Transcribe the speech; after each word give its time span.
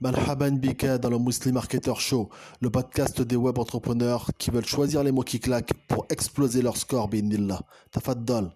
Malhaban 0.00 0.52
Bika 0.52 0.98
dans 0.98 1.10
le 1.10 1.18
Muslim 1.18 1.54
Marketer 1.54 1.94
Show, 1.96 2.28
le 2.60 2.70
podcast 2.70 3.22
des 3.22 3.36
web 3.36 3.58
entrepreneurs 3.58 4.30
qui 4.38 4.50
veulent 4.50 4.66
choisir 4.66 5.02
les 5.02 5.12
mots 5.12 5.22
qui 5.22 5.40
claquent 5.40 5.72
pour 5.88 6.06
exploser 6.10 6.62
leur 6.62 6.76
score, 6.76 7.08
binillah. 7.08 7.60
Tafaddal. 7.90 8.50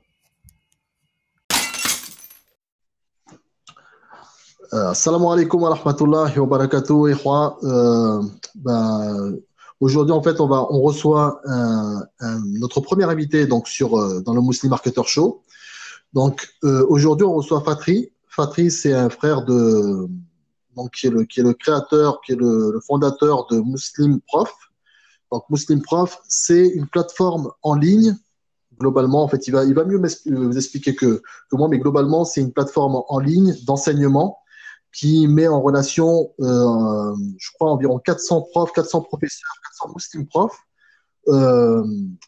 Euh, 4.73 4.91
Assalamu 4.91 5.27
alaikum 5.27 5.63
wa 5.63 5.75
rahmatullahi 5.75 6.39
wa 6.39 6.47
barakatuh, 6.47 7.15
euh, 7.65 8.23
ben, 8.55 9.37
Aujourd'hui, 9.81 10.13
en 10.13 10.23
fait, 10.23 10.41
on 10.41 10.47
va, 10.47 10.67
on 10.71 10.83
reçoit 10.83 11.41
un, 11.47 12.07
notre 12.45 12.81
premier 12.81 13.05
invité 13.05 13.47
donc 13.47 13.67
sur 13.67 13.99
euh, 13.99 14.21
dans 14.21 14.35
le 14.35 14.43
Muslim 14.43 14.71
Marketer 14.71 15.03
Show. 15.07 15.43
Donc 16.13 16.49
euh, 16.65 16.85
aujourd'hui, 16.89 17.27
on 17.27 17.35
reçoit 17.35 17.63
Fatri. 17.63 18.11
Fatri, 18.29 18.71
c'est 18.71 18.93
un 18.93 19.09
frère 19.09 19.45
de 19.45 20.07
donc 20.77 20.93
qui 20.93 21.07
est 21.07 21.11
le 21.11 21.55
créateur, 21.55 22.21
qui 22.23 22.33
est 22.33 22.37
le, 22.37 22.81
fondateur 22.87 23.47
de 23.51 23.61
Muslim 23.61 24.21
Prof. 24.27 24.53
Donc 25.33 25.45
Muslim 25.51 25.83
Prof, 25.83 26.21
c'est 26.29 26.69
une 26.69 26.87
plateforme 26.87 27.51
en 27.63 27.75
ligne. 27.75 28.17
Globalement, 28.79 29.23
en 29.23 29.29
fait, 29.29 29.47
il 29.47 29.53
va 29.53 29.85
mieux 29.85 30.01
vous 30.27 30.57
expliquer 30.57 30.95
que 30.95 31.23
moi, 31.53 31.69
mais 31.69 31.79
globalement, 31.79 32.25
c'est 32.25 32.41
une 32.41 32.53
plateforme 32.53 33.03
en 33.09 33.19
ligne 33.19 33.55
d'enseignement 33.65 34.39
qui 34.93 35.29
met 35.29 35.47
en 35.47 35.61
relation, 35.61 36.33
euh, 36.41 37.15
je 37.39 37.51
crois, 37.53 37.71
environ 37.71 37.99
400 37.99 38.49
profs, 38.51 38.73
400 38.73 39.03
professeurs, 39.03 39.55
400 39.81 39.93
Muslim 39.95 40.27
profs 40.27 40.59
euh, 41.29 41.85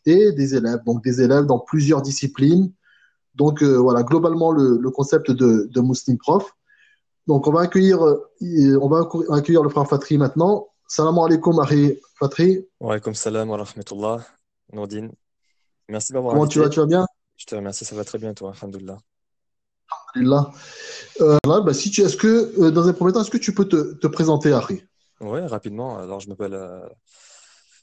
et 0.06 0.32
des 0.32 0.54
élèves. 0.54 0.80
Donc 0.84 1.02
des 1.02 1.22
élèves 1.22 1.46
dans 1.46 1.58
plusieurs 1.58 2.02
disciplines. 2.02 2.72
Donc 3.34 3.62
euh, 3.62 3.78
voilà, 3.78 4.02
globalement 4.02 4.52
le, 4.52 4.90
concept 4.90 5.30
de 5.30 5.80
Muslim 5.80 6.18
prof. 6.18 6.54
Donc 7.26 7.46
on 7.46 7.52
va 7.52 7.60
accueillir, 7.62 8.02
euh, 8.04 8.78
on 8.80 8.88
va 8.88 9.08
accueillir 9.30 9.62
le 9.62 9.68
frère 9.68 9.86
Fatri 9.88 10.18
maintenant. 10.18 10.68
Salam 10.88 11.18
alaikum, 11.18 11.58
Ari 11.60 11.98
Fatri. 12.18 12.66
Wa 12.80 12.92
alaikum 12.92 13.14
salam 13.14 13.48
wa 13.50 13.56
rahmatullah. 13.58 14.26
Nourdine. 14.72 15.12
Merci 15.88 16.12
d'avoir 16.12 16.34
Comment 16.34 16.46
tu 16.46 16.58
vas, 16.58 16.68
tu 16.68 16.80
vas 16.80 16.86
bien? 16.86 17.06
Je 17.36 17.46
te 17.46 17.54
remercie, 17.54 17.84
ça 17.84 17.94
va 17.94 18.04
très 18.04 18.18
bien 18.18 18.34
toi, 18.34 18.52
alhamdoulilah. 18.56 18.98
Alhamdulillah. 20.14 20.50
Euh, 21.20 21.38
bah, 21.44 21.74
si 21.74 21.90
tu, 21.90 22.02
est-ce 22.02 22.16
que, 22.16 22.60
euh, 22.60 22.70
dans 22.70 22.88
un 22.88 22.92
premier 22.92 23.12
temps, 23.12 23.20
est-ce 23.20 23.30
que 23.30 23.38
tu 23.38 23.54
peux 23.54 23.66
te, 23.66 23.94
te 23.94 24.06
présenter, 24.06 24.52
Harry 24.52 24.82
Oui, 25.20 25.40
rapidement. 25.40 25.98
Alors, 25.98 26.20
je 26.20 26.28
m'appelle, 26.28 26.54
euh, 26.54 26.86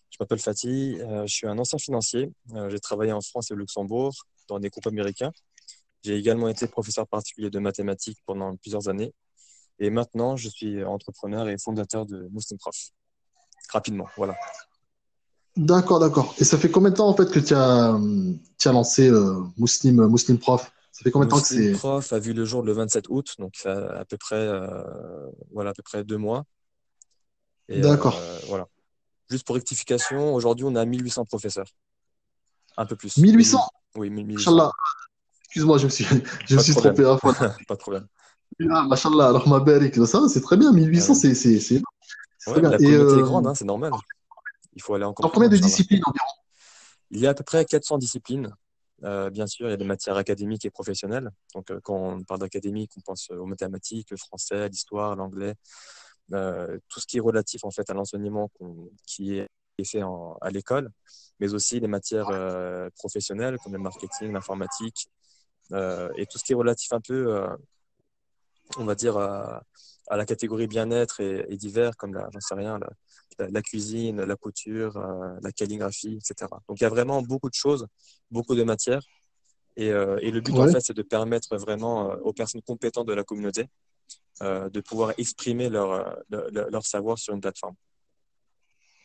je 0.10 0.18
m'appelle 0.20 0.40
Fatih. 0.40 0.98
Je 1.00 1.34
suis 1.34 1.48
un 1.48 1.58
ancien 1.60 1.78
financier. 1.78 2.32
J'ai 2.70 2.80
travaillé 2.80 3.12
en 3.12 3.22
France 3.22 3.52
et 3.52 3.54
au 3.54 3.58
Luxembourg 3.58 4.14
dans 4.48 4.60
des 4.60 4.70
groupes 4.70 4.88
américains. 4.88 5.32
J'ai 6.04 6.16
également 6.16 6.48
été 6.48 6.68
professeur 6.68 7.08
particulier 7.08 7.50
de 7.50 7.60
mathématiques 7.60 8.20
pendant 8.26 8.56
plusieurs 8.56 8.88
années. 8.88 9.14
Et 9.80 9.90
maintenant, 9.90 10.36
je 10.36 10.50
suis 10.50 10.84
entrepreneur 10.84 11.48
et 11.50 11.58
fondateur 11.58 12.06
de 12.06 12.28
Muslim 12.32 12.58
Prof. 12.60 12.76
Rapidement, 13.72 14.08
voilà. 14.18 14.36
D'accord, 15.56 16.00
d'accord. 16.00 16.36
Et 16.38 16.44
ça 16.44 16.58
fait 16.58 16.70
combien 16.70 16.90
de 16.90 16.96
temps 16.96 17.10
en 17.10 17.16
fait 17.16 17.30
que 17.32 17.40
tu 17.40 17.54
as, 17.54 18.00
tu 18.58 18.68
as 18.68 18.72
lancé 18.72 19.10
euh, 19.10 19.44
Muslim, 19.58 20.08
Muslim 20.08 20.38
Prof? 20.38 20.72
Ça 20.92 21.04
fait 21.04 21.12
combien 21.12 21.28
de 21.28 21.32
temps 21.32 21.42
que 21.42 21.48
c'est 21.48 21.72
Prof 21.74 22.12
a 22.14 22.20
vu 22.20 22.34
le 22.34 22.46
jour 22.46 22.62
le 22.62 22.74
27 22.74 23.06
août, 23.10 23.36
donc 23.40 23.54
ça 23.56 23.90
à 23.98 24.06
peu 24.06 24.18
près, 24.18 24.36
euh, 24.36 24.68
voilà, 25.52 25.72
à 25.72 25.74
peu 25.74 25.84
près 25.84 26.04
deux 26.04 26.18
mois. 26.18 26.46
D'accord. 27.70 28.18
Euh, 28.20 28.40
voilà. 28.48 28.68
Juste 29.30 29.46
pour 29.46 29.56
rectification, 29.56 30.34
aujourd'hui 30.34 30.66
on 30.66 30.76
a 30.76 30.86
1800 30.86 31.26
professeurs. 31.26 31.68
Un 32.78 32.86
peu 32.86 32.96
plus. 32.96 33.18
1800 33.18 33.60
Oui, 33.96 34.10
1800. 34.10 34.52
Inch'Allah. 34.52 34.72
Excuse-moi, 35.46 35.78
je 35.78 35.86
me 35.86 35.90
suis, 35.90 36.06
je 36.48 36.56
me 36.56 36.62
suis 36.62 36.76
trompé. 36.76 37.06
Hein, 37.06 37.18
Pas 37.68 37.76
de 37.76 37.80
problème. 37.80 38.08
Ah, 38.70 38.84
Machallah, 38.84 39.30
alors 39.30 39.48
ma 39.48 39.60
belle, 39.60 39.92
ça 40.08 40.28
c'est 40.28 40.42
très 40.42 40.58
bien. 40.58 40.72
1800, 40.74 41.14
Ouais. 41.14 41.20
c'est 41.20 41.34
c'est 41.36 41.76
Ouais, 42.48 42.54
très 42.54 42.62
bien. 42.62 42.70
la 42.70 42.78
communauté 42.78 43.16
euh, 43.16 43.20
est 43.20 43.24
grande, 43.24 43.48
hein, 43.48 43.56
c'est 43.56 43.66
normal. 43.66 43.92
Il 44.74 44.82
faut 44.82 44.94
aller 44.96 45.06
encore 45.06 45.26
dans 45.26 45.30
combien 45.34 45.50
de 45.50 45.58
disciplines 45.58 46.02
environ? 46.06 46.26
Il 47.12 47.20
y 47.20 47.28
a 47.28 47.32
à 47.32 47.34
peu 47.34 47.44
près 47.44 47.64
400 47.66 47.98
disciplines. 47.98 48.54
Euh, 49.04 49.30
bien 49.30 49.48
sûr, 49.48 49.68
il 49.68 49.72
y 49.72 49.74
a 49.74 49.78
des 49.78 49.86
matières 49.86 50.18
académiques 50.18 50.66
et 50.66 50.70
professionnelles. 50.70 51.32
Donc, 51.56 51.72
euh, 51.72 51.80
quand 51.82 51.96
on 51.96 52.24
parle 52.24 52.42
d'académique, 52.42 52.92
on 52.98 53.02
pense 53.02 53.30
aux 53.32 53.46
mathématiques, 53.46 54.12
le 54.12 54.18
français, 54.18 54.68
l'histoire, 54.68 55.16
l'anglais, 55.16 55.56
euh, 56.34 56.78
tout 56.90 57.00
ce 57.00 57.08
qui 57.08 57.18
est 57.18 57.22
relatif 57.22 57.64
en 57.64 57.72
fait 57.72 57.90
à 57.90 57.94
l'enseignement 57.94 58.52
qui 59.06 59.38
est 59.40 59.48
fait 59.86 60.04
en- 60.04 60.38
à 60.42 60.50
l'école, 60.50 60.92
mais 61.40 61.54
aussi 61.54 61.80
les 61.80 61.88
matières 61.88 62.28
euh, 62.30 62.90
professionnelles 62.98 63.58
comme 63.64 63.72
le 63.74 63.80
marketing, 63.80 64.34
l'informatique, 64.34 65.08
euh, 65.72 66.10
et 66.18 66.26
tout 66.26 66.38
ce 66.38 66.44
qui 66.44 66.52
est 66.52 66.56
relatif 66.56 66.92
un 66.92 67.00
peu, 67.00 67.34
euh, 67.34 67.48
on 68.78 68.86
va 68.86 68.96
dire, 68.96 69.18
à, 69.18 69.64
à 70.10 70.18
la 70.18 70.26
catégorie 70.26 70.68
bien-être 70.68 71.20
et, 71.22 71.46
et 71.50 71.58
divers, 71.58 71.96
comme 71.98 72.14
la, 72.14 72.30
j'en 72.34 72.40
sais 72.40 72.56
rien, 72.56 72.80
la, 73.38 73.62
cuisine, 73.62 74.22
la 74.22 74.36
couture, 74.36 74.98
euh, 74.98 75.38
la 75.42 75.52
calligraphie, 75.52 76.18
etc. 76.18 76.50
Donc 76.68 76.80
il 76.80 76.84
y 76.84 76.86
a 76.86 76.90
vraiment 76.90 77.22
beaucoup 77.22 77.50
de 77.50 77.54
choses, 77.54 77.88
beaucoup 78.32 78.56
de 78.56 78.64
matières. 78.64 79.02
Et, 79.78 79.92
euh, 79.92 80.18
et 80.22 80.32
le 80.32 80.42
but, 80.42 80.54
en 80.56 80.68
fait, 80.68 80.82
c'est 80.82 80.96
de 80.96 81.04
permettre 81.04 81.56
vraiment 81.58 82.12
euh, 82.12 82.16
aux 82.24 82.34
personnes 82.34 82.62
compétentes 82.62 83.08
de 83.08 83.14
la 83.14 83.24
communauté 83.24 83.68
euh, 84.42 84.70
de 84.70 84.82
pouvoir 84.82 85.14
exprimer 85.18 85.70
leur, 85.70 86.18
leur, 86.30 86.70
leur 86.70 86.86
savoir 86.86 87.18
sur 87.18 87.34
une 87.34 87.42
plateforme. 87.42 87.76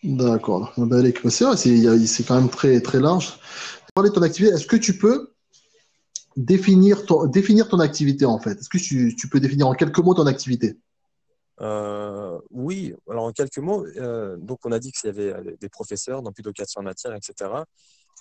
D'accord. 0.02 0.72
A- 1.52 1.56
c'est 1.56 2.24
quand 2.26 2.34
même 2.34 2.50
très 2.50 2.80
très 2.80 3.00
large. 3.00 3.38
Parler 3.94 4.10
de 4.10 4.14
ton 4.14 4.22
activité, 4.22 4.54
est-ce 4.54 4.66
que 4.66 4.76
tu 4.76 4.98
peux 4.98 5.33
définir 6.36 7.06
ton 7.06 7.26
définir 7.26 7.68
ton 7.68 7.78
activité 7.80 8.24
en 8.24 8.38
fait 8.38 8.58
Est-ce 8.58 8.68
que 8.68 8.78
tu, 8.78 9.14
tu 9.16 9.28
peux 9.28 9.40
définir 9.40 9.68
en 9.68 9.74
quelques 9.74 9.98
mots 9.98 10.14
ton 10.14 10.26
activité? 10.26 10.76
Euh, 11.60 12.40
oui, 12.50 12.94
alors 13.08 13.24
en 13.24 13.32
quelques 13.32 13.58
mots, 13.58 13.86
euh, 13.86 14.36
donc 14.38 14.58
on 14.64 14.72
a 14.72 14.78
dit 14.80 14.90
qu'il 14.90 15.06
y 15.06 15.10
avait 15.10 15.32
euh, 15.32 15.56
des 15.60 15.68
professeurs 15.68 16.20
dans 16.22 16.32
plus 16.32 16.42
de 16.42 16.50
400 16.50 16.82
matières, 16.82 17.14
etc. 17.14 17.50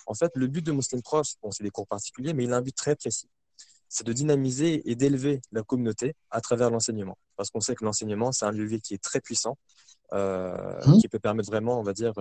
En 0.06 0.14
fait, 0.14 0.30
le 0.36 0.46
but 0.46 0.64
de 0.64 0.70
Muslim 0.70 1.02
Prof, 1.02 1.26
bon, 1.42 1.50
c'est 1.50 1.64
des 1.64 1.70
cours 1.70 1.86
particuliers, 1.88 2.32
mais 2.32 2.44
il 2.44 2.52
a 2.52 2.56
un 2.56 2.62
but 2.62 2.74
très 2.74 2.94
précis. 2.94 3.28
C'est 3.88 4.06
de 4.06 4.12
dynamiser 4.12 4.88
et 4.88 4.94
d'élever 4.94 5.40
la 5.52 5.62
communauté 5.62 6.14
à 6.30 6.40
travers 6.40 6.70
l'enseignement. 6.70 7.18
Parce 7.36 7.50
qu'on 7.50 7.60
sait 7.60 7.74
que 7.74 7.84
l'enseignement, 7.84 8.30
c'est 8.30 8.44
un 8.44 8.52
levier 8.52 8.80
qui 8.80 8.94
est 8.94 9.02
très 9.02 9.20
puissant, 9.20 9.56
euh, 10.12 10.78
Mhm. 10.86 10.98
qui 11.00 11.08
peut 11.08 11.18
permettre 11.18 11.48
vraiment, 11.48 11.80
on 11.80 11.82
va 11.82 11.92
dire, 11.92 12.12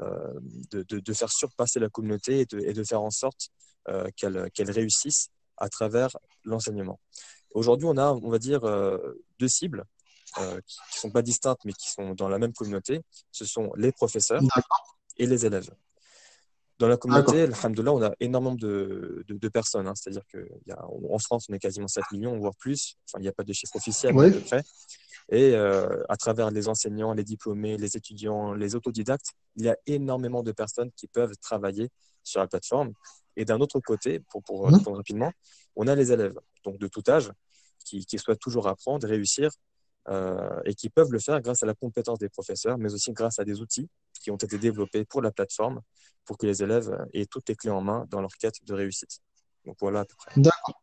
de, 0.00 0.82
de, 0.82 1.00
de 1.00 1.12
faire 1.12 1.30
surpasser 1.30 1.80
la 1.80 1.88
communauté 1.88 2.40
et 2.40 2.46
de, 2.46 2.58
et 2.60 2.72
de 2.72 2.84
faire 2.84 3.02
en 3.02 3.10
sorte 3.10 3.48
euh, 3.88 4.06
qu'elle 4.16 4.70
réussisse 4.70 5.28
à 5.56 5.68
travers 5.68 6.16
l'enseignement. 6.44 7.00
Aujourd'hui, 7.52 7.86
on 7.90 7.96
a, 7.96 8.12
on 8.12 8.30
va 8.30 8.38
dire, 8.38 8.64
euh, 8.64 8.98
deux 9.38 9.48
cibles 9.48 9.84
euh, 10.38 10.60
qui 10.66 10.76
ne 10.96 11.00
sont 11.00 11.10
pas 11.10 11.22
distinctes, 11.22 11.62
mais 11.64 11.72
qui 11.72 11.90
sont 11.90 12.14
dans 12.14 12.28
la 12.28 12.38
même 12.38 12.52
communauté. 12.52 13.00
Ce 13.32 13.44
sont 13.44 13.72
les 13.76 13.90
professeurs 13.92 14.42
et 15.16 15.26
les 15.26 15.46
élèves. 15.46 15.70
Dans 16.78 16.86
la 16.86 16.96
communauté, 16.96 17.42
alhamdoulilah, 17.42 17.92
on 17.92 18.02
a 18.02 18.14
énormément 18.20 18.54
de, 18.54 19.24
de, 19.26 19.34
de 19.34 19.48
personnes. 19.48 19.88
hein. 19.88 19.94
C'est-à-dire 19.96 20.22
qu'en 20.30 21.18
France, 21.18 21.46
on 21.48 21.54
est 21.54 21.58
quasiment 21.58 21.88
7 21.88 22.04
millions, 22.12 22.38
voire 22.38 22.54
plus. 22.56 22.94
Enfin, 23.08 23.18
il 23.18 23.22
n'y 23.22 23.28
a 23.28 23.32
pas 23.32 23.42
de 23.42 23.52
chiffre 23.52 23.74
officiel, 23.74 24.14
Ouais. 24.14 24.28
à 24.28 24.30
peu 24.30 24.40
près. 24.40 24.62
Et 25.30 25.54
euh, 25.54 26.02
à 26.08 26.16
travers 26.16 26.50
les 26.50 26.68
enseignants, 26.68 27.12
les 27.12 27.24
diplômés, 27.24 27.76
les 27.76 27.96
étudiants, 27.96 28.54
les 28.54 28.74
autodidactes, 28.74 29.32
il 29.56 29.64
y 29.66 29.68
a 29.68 29.76
énormément 29.86 30.42
de 30.42 30.52
personnes 30.52 30.90
qui 30.92 31.06
peuvent 31.06 31.36
travailler 31.40 31.90
sur 32.22 32.40
la 32.40 32.46
plateforme. 32.46 32.92
Et 33.36 33.44
d'un 33.44 33.60
autre 33.60 33.78
côté, 33.80 34.20
pour, 34.30 34.42
pour 34.42 34.66
Mhm. 34.66 34.76
répondre 34.76 34.96
rapidement, 34.96 35.32
on 35.76 35.86
a 35.86 35.94
les 35.94 36.12
élèves, 36.12 36.38
donc 36.64 36.78
de 36.78 36.88
tout 36.88 37.02
âge, 37.08 37.30
qui, 37.84 38.04
qui 38.06 38.18
souhaitent 38.18 38.40
toujours 38.40 38.68
apprendre, 38.68 39.06
réussir, 39.06 39.50
euh, 40.08 40.60
et 40.64 40.74
qui 40.74 40.88
peuvent 40.88 41.12
le 41.12 41.18
faire 41.18 41.40
grâce 41.42 41.62
à 41.62 41.66
la 41.66 41.74
compétence 41.74 42.18
des 42.18 42.30
professeurs, 42.30 42.78
mais 42.78 42.92
aussi 42.94 43.12
grâce 43.12 43.38
à 43.38 43.44
des 43.44 43.60
outils 43.60 43.88
qui 44.22 44.30
ont 44.30 44.36
été 44.36 44.56
développés 44.58 45.04
pour 45.04 45.20
la 45.20 45.30
plateforme, 45.30 45.82
pour 46.24 46.38
que 46.38 46.46
les 46.46 46.62
élèves 46.62 46.90
aient 47.12 47.26
toutes 47.26 47.48
les 47.50 47.54
clés 47.54 47.70
en 47.70 47.82
main 47.82 48.06
dans 48.08 48.20
leur 48.22 48.32
quête 48.38 48.64
de 48.64 48.72
réussite. 48.74 49.20
Donc 49.66 49.76
voilà 49.80 50.00
à 50.00 50.04
peu 50.06 50.14
près. 50.16 50.32
D'accord. 50.40 50.80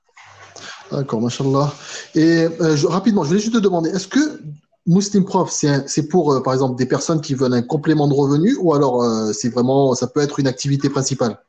D'accord, 0.91 1.21
machallah. 1.21 1.73
Et 2.13 2.47
euh, 2.61 2.75
rapidement, 2.85 3.23
je 3.23 3.29
voulais 3.29 3.39
juste 3.39 3.53
te 3.53 3.59
demander, 3.59 3.89
est-ce 3.89 4.07
que 4.07 4.41
Muslim 4.85 5.25
Prof, 5.25 5.51
c'est 5.51 6.07
pour, 6.07 6.33
euh, 6.33 6.43
par 6.43 6.53
exemple, 6.53 6.75
des 6.77 6.85
personnes 6.85 7.21
qui 7.21 7.33
veulent 7.33 7.53
un 7.53 7.63
complément 7.63 8.07
de 8.07 8.13
revenu 8.13 8.55
ou 8.55 8.73
alors 8.73 9.01
euh, 9.03 9.33
c'est 9.33 9.49
vraiment, 9.49 9.95
ça 9.95 10.07
peut 10.07 10.19
être 10.19 10.39
une 10.39 10.47
activité 10.47 10.89
principale? 10.89 11.39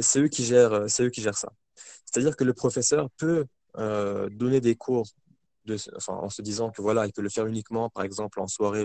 C'est 0.00 0.20
eux 0.20 0.28
qui 0.28 0.44
gèrent, 0.44 0.86
eux 1.00 1.10
qui 1.10 1.20
gèrent 1.20 1.36
ça. 1.36 1.52
C'est-à-dire 2.04 2.36
que 2.36 2.44
le 2.44 2.54
professeur 2.54 3.08
peut 3.16 3.44
donner 3.76 4.60
des 4.60 4.74
cours 4.74 5.06
en 6.08 6.30
se 6.30 6.42
disant 6.42 6.70
que 6.70 6.80
voilà, 6.80 7.06
il 7.06 7.12
peut 7.12 7.22
le 7.22 7.28
faire 7.28 7.46
uniquement, 7.46 7.90
par 7.90 8.02
exemple, 8.02 8.40
en 8.40 8.48
soirée 8.48 8.84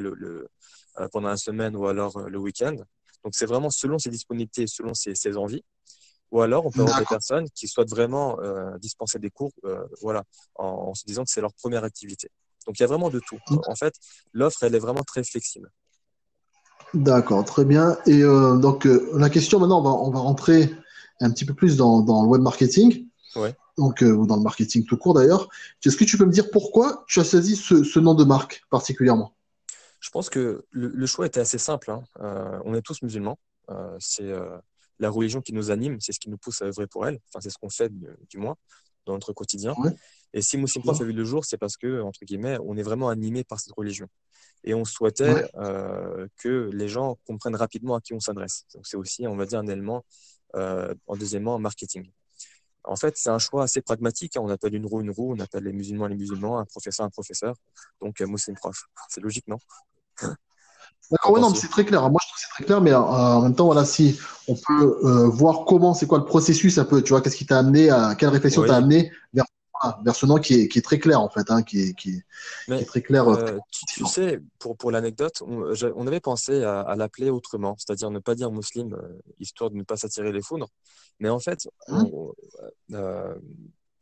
pendant 1.12 1.30
la 1.30 1.38
semaine 1.38 1.76
ou 1.76 1.88
alors 1.88 2.20
le 2.20 2.38
week-end. 2.38 2.76
Donc 3.24 3.34
c'est 3.34 3.46
vraiment 3.46 3.70
selon 3.70 3.98
ses 3.98 4.10
disponibilités, 4.10 4.68
selon 4.68 4.94
ses 4.94 5.38
envies. 5.38 5.64
Ou 6.34 6.42
alors 6.42 6.66
on 6.66 6.72
peut 6.72 6.82
avoir 6.82 7.00
des 7.00 7.06
personnes 7.06 7.48
qui 7.52 7.68
souhaitent 7.68 7.92
vraiment 7.92 8.40
euh, 8.40 8.76
dispenser 8.80 9.20
des 9.20 9.30
cours, 9.30 9.52
euh, 9.66 9.86
voilà, 10.02 10.24
en, 10.56 10.66
en 10.66 10.94
se 10.96 11.06
disant 11.06 11.24
que 11.24 11.30
c'est 11.30 11.42
leur 11.42 11.54
première 11.54 11.84
activité. 11.84 12.30
Donc 12.66 12.80
il 12.80 12.82
y 12.82 12.84
a 12.84 12.88
vraiment 12.88 13.12
de 13.12 13.20
tout. 13.20 13.38
En 13.68 13.76
fait, 13.76 13.94
l'offre 14.34 14.64
elle 14.64 14.74
est 14.74 14.80
vraiment 14.80 15.04
très 15.04 15.24
flexible. 15.24 15.72
D'accord, 16.96 17.46
très 17.46 17.66
bien. 17.66 17.98
Et 18.08 18.24
euh, 18.24 18.58
donc, 18.58 18.86
la 19.14 19.30
question 19.30 19.60
maintenant, 19.60 19.80
on 19.80 19.84
va, 19.84 19.92
on 19.92 20.10
va 20.10 20.20
rentrer 20.20 20.76
un 21.22 21.30
petit 21.30 21.46
peu 21.46 21.54
plus 21.54 21.78
dans, 21.78 22.02
dans 22.02 22.24
le 22.24 22.28
web 22.28 22.42
marketing. 22.42 23.08
Ouais. 23.36 23.56
donc 23.80 24.02
ou 24.02 24.28
dans 24.28 24.36
le 24.36 24.44
marketing 24.44 24.86
tout 24.86 24.98
court 24.98 25.16
d'ailleurs. 25.16 25.50
Est-ce 25.86 25.98
que 25.98 26.04
tu 26.04 26.18
peux 26.18 26.26
me 26.26 26.32
dire 26.32 26.50
pourquoi 26.52 27.04
tu 27.08 27.20
as 27.20 27.24
choisi 27.24 27.56
ce, 27.56 28.00
nom 28.00 28.16
de 28.16 28.24
marque 28.24 28.64
particulièrement? 28.72 29.36
Je 30.00 30.10
pense 30.10 30.30
que 30.32 30.66
le, 30.72 31.06
choix 31.06 31.28
était 31.28 31.40
assez 31.40 31.60
simple. 31.60 31.92
Hein. 31.92 32.04
on 32.66 32.74
est 32.74 32.82
tous 32.82 33.04
musulmans. 33.04 33.38
c'est 34.00 34.34
la 35.00 35.10
religion 35.10 35.42
qui 35.42 35.54
nous 35.54 35.72
anime, 35.72 36.00
c'est 36.00 36.12
ce 36.12 36.20
qui 36.20 36.30
nous 36.30 36.38
pousse 36.38 36.62
à 36.62 36.66
œuvrer 36.66 36.88
pour 36.88 37.08
elle. 37.08 37.20
Enfin, 37.30 37.42
c'est 37.42 37.50
ce 37.50 37.58
qu'on 37.58 37.70
fait 37.70 37.92
du, 38.30 38.38
moins 38.38 38.56
dans 39.06 39.14
notre 39.14 39.34
quotidien. 39.34 39.76
Et 40.34 40.42
si 40.42 40.58
Muslim 40.58 40.84
Prof 40.84 41.00
a 41.00 41.04
vu 41.04 41.14
le 41.14 41.24
jour, 41.24 41.46
c'est 41.46 41.58
parce 41.58 41.78
que, 41.78 42.02
entre 42.02 42.26
guillemets, 42.26 42.58
on 42.64 42.76
est 42.76 42.84
vraiment 42.84 43.10
animé 43.10 43.44
par 43.44 43.60
cette 43.60 43.74
religion. 43.74 44.08
Et 44.64 44.74
on 44.74 44.86
souhaitait 44.86 45.46
euh, 45.56 46.28
que 46.38 46.70
les 46.74 46.88
gens 46.88 47.18
comprennent 47.26 47.56
rapidement 47.56 47.96
à 47.96 48.02
qui 48.02 48.14
on 48.14 48.20
s'adresse. 48.20 48.66
Donc, 48.74 48.88
c'est 48.88 48.98
aussi, 48.98 49.28
on 49.28 49.36
va 49.36 49.46
dire, 49.46 49.60
un 49.60 49.68
élément, 49.68 50.06
euh, 50.56 50.94
en 51.08 51.18
deuxièmement, 51.18 51.60
marketing. 51.60 52.10
En 52.86 52.96
fait, 52.96 53.16
c'est 53.18 53.30
un 53.30 53.40
choix 53.40 53.64
assez 53.64 53.82
pragmatique. 53.82 54.38
Hein. 54.38 54.42
On 54.44 54.50
appelle 54.50 54.74
une 54.74 54.86
roue 54.86 55.02
une 55.02 55.12
roue, 55.12 55.34
on 55.34 55.40
appelle 55.40 55.64
les 55.64 55.74
musulmans 55.74 56.08
les 56.08 56.16
musulmans, 56.16 56.60
un 56.60 56.66
professeur 56.66 57.06
un 57.06 57.10
professeur. 57.10 57.56
Donc, 58.02 58.20
euh, 58.22 58.28
Muslim 58.28 58.56
Prof. 58.56 58.86
C'est 59.10 59.22
logique, 59.22 59.48
non? 59.48 59.58
D'accord, 61.12 61.32
oui, 61.34 61.42
non, 61.42 61.54
c'est 61.54 61.68
très 61.68 61.86
clair. 61.86 62.10
Moi, 62.10 62.20
je 62.24 62.28
trouve 62.28 62.36
que 62.36 62.42
c'est 62.42 62.54
très 62.56 62.64
clair, 62.64 62.82
mais 62.82 62.92
euh, 62.92 63.00
en 63.00 63.42
même 63.42 63.56
temps, 63.56 63.66
voilà, 63.66 63.86
si 63.86 64.20
on 64.48 64.56
peut 64.56 65.00
euh, 65.04 65.28
voir 65.28 65.66
comment, 65.66 65.94
c'est 65.94 66.08
quoi 66.08 66.18
le 66.18 66.26
processus, 66.26 66.78
un 66.78 66.86
peu, 66.86 67.02
tu 67.02 67.10
vois, 67.10 67.22
qu'est-ce 67.22 67.36
qui 67.36 67.46
t'a 67.46 67.60
amené 67.60 67.90
à, 67.90 68.16
quelle 68.16 68.30
réflexion 68.30 68.64
t'a 68.66 68.78
amené 68.78 69.12
vers, 69.34 69.46
vers, 70.04 70.16
ce 70.16 70.26
nom 70.26 70.38
qui 70.38 70.56
est, 70.56 70.68
qui 70.70 70.80
est 70.80 70.82
très 70.82 70.98
clair, 70.98 71.22
en 71.22 71.30
fait, 71.30 71.52
hein, 71.52 71.62
qui, 71.62 71.82
est, 71.82 71.94
qui, 71.94 72.24
est, 72.70 72.86
très 72.86 73.02
clair. 73.02 73.28
Euh, 73.28 73.60
tu, 73.72 74.06
sais, 74.06 74.40
pour, 74.58 74.76
pour 74.76 74.92
l'anecdote, 74.92 75.44
on, 75.46 75.74
on, 75.96 76.08
avait 76.08 76.20
pensé 76.20 76.64
à, 76.64 76.82
à 76.82 76.96
l'appeler 76.96 77.30
autrement, 77.30 77.76
c'est-à-dire 77.78 78.10
ne 78.10 78.20
pas 78.20 78.34
dire 78.34 78.52
musulman, 78.52 78.98
histoire 79.40 79.70
de 79.70 79.76
ne 79.76 79.84
pas 79.84 79.98
s'attirer 79.98 80.32
les 80.32 80.42
foudres. 80.42 80.70
Mais 81.20 81.30
en 81.30 81.40
fait, 81.40 81.68
hein 81.90 82.08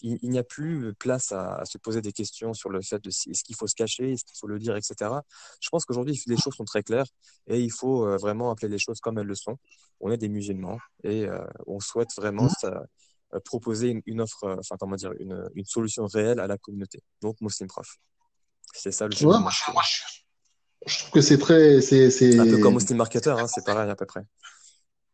il, 0.01 0.29
n'y 0.29 0.37
a 0.37 0.43
plus 0.43 0.93
place 0.95 1.31
à, 1.31 1.63
se 1.65 1.77
poser 1.77 2.01
des 2.01 2.11
questions 2.11 2.53
sur 2.53 2.69
le 2.69 2.81
fait 2.81 3.03
de 3.03 3.09
est-ce 3.09 3.43
qu'il 3.43 3.55
faut 3.55 3.67
se 3.67 3.75
cacher, 3.75 4.13
est-ce 4.13 4.25
qu'il 4.25 4.37
faut 4.39 4.47
le 4.47 4.59
dire, 4.59 4.75
etc. 4.75 5.11
Je 5.59 5.69
pense 5.69 5.85
qu'aujourd'hui, 5.85 6.19
les 6.27 6.37
choses 6.37 6.53
sont 6.55 6.65
très 6.65 6.83
claires 6.83 7.05
et 7.47 7.59
il 7.59 7.71
faut 7.71 8.05
euh, 8.05 8.17
vraiment 8.17 8.51
appeler 8.51 8.69
les 8.69 8.79
choses 8.79 8.99
comme 8.99 9.17
elles 9.17 9.27
le 9.27 9.35
sont. 9.35 9.57
On 9.99 10.11
est 10.11 10.17
des 10.17 10.29
musulmans 10.29 10.79
et 11.03 11.25
euh, 11.25 11.39
on 11.67 11.79
souhaite 11.79 12.09
vraiment 12.15 12.45
mmh. 12.45 12.65
euh, 13.33 13.39
proposer 13.45 14.01
une, 14.05 14.21
offre, 14.21 14.57
enfin, 14.59 14.75
comment 14.79 14.95
dire, 14.95 15.11
une, 15.19 15.49
une, 15.55 15.65
solution 15.65 16.05
réelle 16.05 16.39
à 16.39 16.47
la 16.47 16.57
communauté. 16.57 17.01
Donc, 17.21 17.39
Muslim 17.41 17.67
Prof. 17.67 17.97
C'est 18.73 18.91
ça 18.91 19.07
le 19.07 19.15
ouais, 19.15 19.39
moi, 19.39 19.51
je, 19.51 20.97
trouve 20.99 21.11
que 21.11 21.21
c'est 21.21 21.37
très. 21.37 21.81
C'est, 21.81 22.39
Un 22.39 22.45
peu 22.45 22.57
comme 22.57 22.75
Muslim 22.75 22.97
Marketer, 22.97 23.35
hein, 23.37 23.47
c'est 23.47 23.65
pareil 23.65 23.89
à 23.89 23.95
peu 23.95 24.05
près. 24.05 24.21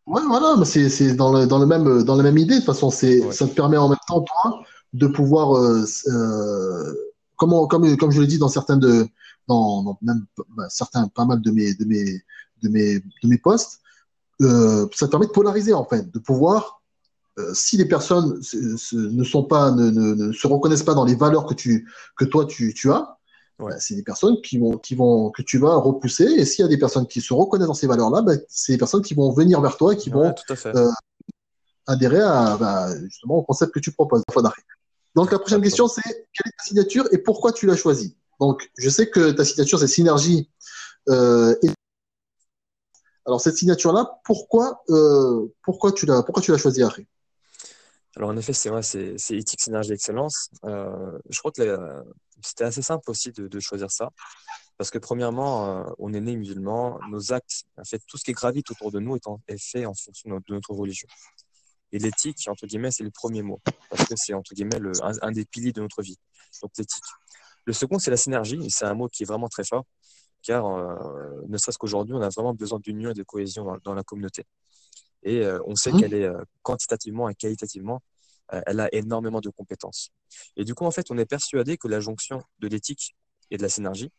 Ouais, 0.06 0.22
voilà, 0.26 0.64
c'est, 0.64 1.16
dans, 1.16 1.34
le, 1.34 1.48
dans, 1.48 1.60
le 1.60 1.66
même, 1.66 2.04
dans 2.04 2.16
la 2.16 2.24
même 2.24 2.38
idée. 2.38 2.54
De 2.54 2.60
toute 2.60 2.66
façon, 2.66 2.90
c'est, 2.90 3.30
ça 3.34 3.46
te 3.46 3.54
permet 3.54 3.76
en 3.76 3.90
même 3.90 3.98
temps, 4.08 4.22
toi, 4.22 4.64
de 4.98 5.08
pouvoir, 5.08 5.56
euh, 5.56 5.86
euh, 6.08 6.94
comme, 7.36 7.68
comme, 7.68 7.98
comme 7.98 8.12
je 8.12 8.22
l'ai 8.22 8.28
dit 8.28 8.40
dans 8.40 8.50
certains 8.50 8.78
de, 8.78 9.08
dans, 9.48 9.98
même 10.02 10.26
bah, 10.56 10.68
certains, 10.70 11.08
pas 11.08 11.26
mal 11.26 11.42
de 11.42 11.52
mes, 11.52 11.74
de 11.74 11.86
mes, 11.86 12.22
de 12.64 12.70
mes, 12.70 13.00
de 13.00 13.28
mes 13.28 13.38
posts, 13.38 13.80
euh, 14.42 14.88
ça 14.94 15.08
permet 15.08 15.28
de 15.28 15.32
polariser 15.32 15.74
en 15.74 15.86
fait, 15.86 16.12
de 16.12 16.20
pouvoir, 16.20 16.82
si 17.54 17.78
les 17.78 17.86
personnes 17.86 18.42
ne 18.94 19.24
sont 19.24 19.44
pas, 19.44 19.70
ne, 19.70 19.92
ne, 19.92 20.32
se 20.34 20.48
reconnaissent 20.48 20.82
pas 20.82 20.96
dans 20.96 21.06
les 21.06 21.14
valeurs 21.14 21.46
que 21.46 21.54
tu, 21.54 21.88
que 22.18 22.26
toi 22.26 22.48
tu, 22.48 22.74
tu 22.74 22.92
as, 22.92 23.18
bah, 23.60 23.80
c'est 23.80 23.94
des 23.94 24.04
personnes 24.04 24.42
qui 24.42 24.58
vont, 24.58 24.80
qui 24.80 24.96
vont, 24.96 25.30
que 25.30 25.44
tu 25.44 25.60
vas 25.60 25.76
repousser. 25.76 26.26
Et 26.26 26.46
s'il 26.46 26.64
y 26.64 26.66
a 26.66 26.68
des 26.68 26.78
personnes 26.78 27.06
qui 27.06 27.22
se 27.22 27.34
reconnaissent 27.36 27.68
dans 27.68 27.76
ces 27.76 27.86
valeurs-là, 27.86 28.24
bah, 28.24 28.34
c'est 28.50 28.74
des 28.74 28.78
personnes 28.80 29.04
qui 29.04 29.14
vont 29.14 29.32
venir 29.32 29.62
vers 29.62 29.78
toi 29.78 29.94
et 29.94 29.98
qui 29.98 30.10
vont 30.10 30.34
adhérer 31.88 32.22
à, 32.22 32.58
bah, 32.58 32.88
justement 33.04 33.38
au 33.38 33.44
concept 33.44 33.72
que 33.72 33.80
tu 33.80 33.92
proposes. 33.92 34.24
Donc 35.18 35.32
la 35.32 35.40
prochaine 35.40 35.64
question, 35.64 35.88
c'est 35.88 36.04
quelle 36.04 36.46
est 36.46 36.58
ta 36.60 36.64
signature 36.64 37.08
et 37.12 37.18
pourquoi 37.18 37.52
tu 37.52 37.66
l'as 37.66 37.76
choisie? 37.76 38.16
Donc 38.40 38.70
je 38.78 38.88
sais 38.88 39.10
que 39.10 39.32
ta 39.32 39.44
signature, 39.44 39.80
c'est 39.80 39.88
Synergie. 39.88 40.52
Euh, 41.10 41.56
alors 43.26 43.42
cette 43.42 43.56
signature-là, 43.56 44.20
pourquoi, 44.24 44.84
euh, 44.90 45.52
pourquoi 45.64 45.92
tu 45.92 46.06
l'as, 46.06 46.24
choisie 46.58 46.84
après 46.84 47.08
alors 48.16 48.30
en 48.30 48.38
effet, 48.38 48.54
c'est 48.54 48.70
vrai, 48.70 48.82
c'est, 48.82 49.16
éthique, 49.32 49.62
synergie, 49.62 49.92
excellence. 49.92 50.50
Euh, 50.66 51.20
je 51.30 51.38
crois 51.38 51.52
que 51.52 51.78
c'était 52.44 52.64
assez 52.64 52.82
simple 52.82 53.10
aussi 53.12 53.32
de, 53.32 53.60
choisir 53.60 53.92
ça. 53.92 54.10
Parce 54.78 54.90
que 54.90 54.98
premièrement, 54.98 55.86
on 56.00 56.14
est 56.14 56.22
né 56.22 56.36
musulman, 56.36 57.00
nos 57.12 57.32
actes, 57.32 57.66
en 57.78 57.84
fait, 57.84 58.02
tout 58.08 58.18
ce 58.18 58.24
qui 58.24 58.32
gravite 58.32 58.72
autour 58.72 58.92
de 58.92 59.00
nous 59.00 59.18
est 59.48 59.62
fait 59.62 59.86
en 59.86 59.94
fonction 59.94 60.30
de 60.30 60.54
notre 60.54 60.72
religion. 60.74 61.08
Et 61.92 62.00
l'éthique, 62.00 62.48
entre 62.48 62.68
guillemets, 62.68 62.92
c'est 62.92 63.04
le 63.04 63.12
premier 63.12 63.42
mot, 63.42 63.62
parce 63.90 64.06
que 64.06 64.16
c'est, 64.16 64.34
entre 64.34 64.54
guillemets, 64.54 64.80
le, 64.80 64.92
un, 65.02 65.32
des 65.32 65.46
piliers 65.46 65.72
de 65.72 65.82
notre 65.82 66.02
vie. 66.02 66.18
Donc 66.62 66.72
l'éthique. 66.78 67.04
Le 67.66 67.74
second, 67.74 68.00
c'est 68.00 68.12
la 68.12 68.18
synergie, 68.18 68.60
et 68.64 68.70
c'est 68.70 68.86
un 68.86 68.94
mot 68.94 69.08
qui 69.08 69.24
est 69.24 69.26
vraiment 69.26 69.48
très 69.48 69.64
fort, 69.64 69.86
car 70.42 70.66
euh, 70.66 71.42
ne 71.48 71.58
serait-ce 71.58 71.78
qu'aujourd'hui, 71.78 72.14
on 72.14 72.22
a 72.22 72.30
vraiment 72.30 72.54
besoin 72.54 72.80
d'union 72.80 73.12
et 73.12 73.14
de 73.14 73.24
cohésion 73.24 73.78
dans, 73.84 73.94
la 73.94 74.04
communauté. 74.04 74.46
Et 75.24 75.46
euh, 75.46 75.60
on 75.66 75.76
sait 75.76 75.92
mmh. 75.92 76.00
qu'elle 76.00 76.14
est 76.14 76.26
euh, 76.26 76.42
quantitativement 76.62 77.30
et 77.30 77.36
qualitativement, 77.36 78.02
elle 78.66 78.80
a 78.80 78.88
énormément 78.96 79.42
de 79.42 79.50
compétences. 79.50 80.12
Et 80.56 80.64
du 80.64 80.74
coup, 80.74 80.86
en 80.86 80.92
fait, 80.92 81.12
on 81.12 81.18
est 81.18 81.26
persuadé 81.26 81.76
que 81.76 81.90
la 81.90 82.00
jonction 82.00 82.42
de 82.60 82.70
l'éthique 82.70 83.14
et 83.52 83.58
de 83.58 83.62
la 83.62 83.68
synergie 83.68 84.10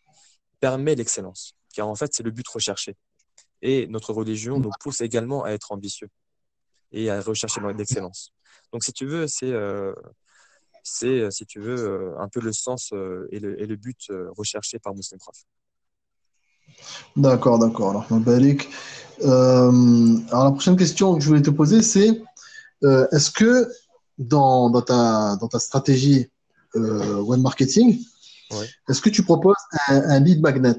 permet 0.61 0.95
l'excellence, 0.95 1.55
car 1.73 1.89
en 1.89 1.95
fait, 1.95 2.13
c'est 2.13 2.23
le 2.23 2.31
but 2.31 2.47
recherché. 2.47 2.95
Et 3.63 3.87
notre 3.87 4.13
religion 4.13 4.61
nous 4.61 4.71
pousse 4.81 5.01
également 5.01 5.45
à 5.45 5.53
être 5.53 5.73
ambitieux 5.73 6.11
et 6.93 7.11
à 7.11 7.21
rechercher 7.21 7.61
l'excellence. 7.77 8.33
Donc, 8.73 8.85
si 8.85 8.93
tu 8.93 9.07
veux, 9.07 9.27
c'est, 9.27 9.53
euh, 9.53 9.93
c'est 10.83 11.07
euh, 11.07 11.31
si 11.31 11.47
tu 11.47 11.61
veux, 11.61 11.79
euh, 11.79 12.19
un 12.19 12.29
peu 12.29 12.41
le 12.41 12.53
sens 12.53 12.93
et 13.31 13.39
le, 13.39 13.61
et, 13.61 13.67
le, 13.67 13.77
but 13.77 14.11
recherché 14.37 14.79
par 14.79 14.95
Muslim 14.95 15.19
Prof. 15.19 15.37
D'accord, 17.17 17.59
d'accord. 17.59 17.91
Alors, 17.91 18.07
euh, 18.11 18.17
alors, 20.31 20.45
la 20.45 20.51
prochaine 20.51 20.77
question 20.77 21.15
que 21.15 21.21
je 21.21 21.29
voulais 21.29 21.43
te 21.43 21.51
poser, 21.51 21.83
c'est 21.83 22.23
est-ce 22.83 23.31
que 23.31 23.69
dans, 24.19 24.71
dans, 24.71 24.83
ta, 24.83 25.37
dans 25.37 25.49
ta 25.49 25.59
stratégie 25.59 26.29
web 26.75 27.41
marketing, 27.41 27.99
est-ce 28.89 29.01
que 29.01 29.11
tu 29.11 29.25
proposes 29.25 29.57
un, 29.89 30.21
lead 30.21 30.41
magnet? 30.41 30.79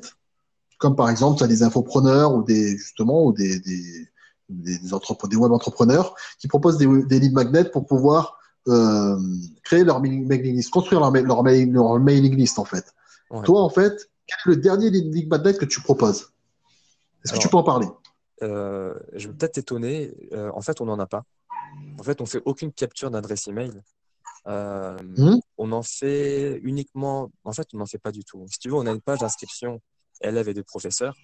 Comme 0.78 0.96
par 0.96 1.10
exemple, 1.10 1.38
tu 1.38 1.44
as 1.44 1.48
des 1.48 1.64
infopreneurs 1.64 2.34
ou 2.34 2.44
des, 2.44 2.78
justement, 2.78 3.26
ou 3.26 3.34
des, 3.34 3.60
des 3.60 4.08
des, 4.50 4.78
des 4.80 5.36
web 5.36 5.52
entrepreneurs 5.52 6.16
qui 6.40 6.48
proposent 6.48 6.78
des, 6.78 6.88
des 7.06 7.20
lead 7.20 7.34
magnets 7.34 7.66
pour 7.66 7.86
pouvoir 7.86 8.40
euh, 8.68 9.18
créer 9.64 9.84
leur 9.84 10.02
mailing 10.02 10.28
list, 10.56 10.70
construire 10.70 11.00
leur, 11.00 11.12
leur, 11.12 11.44
leur 11.44 12.00
mailing 12.00 12.36
list 12.36 12.60
en 12.60 12.66
fait. 12.66 12.94
Toi 13.44 13.62
en 13.62 13.70
fait, 13.70 14.10
quel 14.28 14.38
est 14.54 14.56
le 14.56 14.62
dernier 14.62 14.90
lead 14.90 15.28
magnet 15.30 15.54
que 15.54 15.66
tu 15.66 15.82
proposes? 15.82 16.32
Est-ce 17.24 17.34
que 17.34 17.40
tu 17.40 17.48
peux 17.50 17.58
en 17.58 17.64
parler? 17.64 17.88
euh, 18.44 18.94
Je 19.14 19.28
vais 19.28 19.34
peut-être 19.34 19.54
t'étonner. 19.54 20.14
Euh, 20.34 20.52
en 20.54 20.62
fait, 20.62 20.82
on 20.82 20.86
n'en 20.86 21.00
a 21.00 21.06
pas. 21.06 21.24
En 22.00 22.04
fait, 22.04 22.22
on 22.22 22.26
fait 22.26 22.42
aucune 22.46 22.72
capture 22.72 23.12
d'adresse 23.12 23.48
email. 23.48 23.72
Hmm? 24.46 25.38
on 25.58 25.72
en 25.74 25.84
fait 25.84 26.60
uniquement. 26.64 27.30
En 27.44 27.52
fait, 27.54 27.68
on 27.74 27.78
n'en 27.78 27.86
fait 27.86 27.98
pas 28.00 28.12
du 28.12 28.24
tout. 28.24 28.46
Si 28.50 28.58
tu 28.58 28.70
veux, 28.70 28.76
on 28.76 28.86
a 28.88 28.92
une 28.92 29.02
page 29.02 29.20
d'inscription 29.20 29.82
élèves 30.22 30.50
et 30.50 30.54
de 30.54 30.62
professeurs 30.62 31.16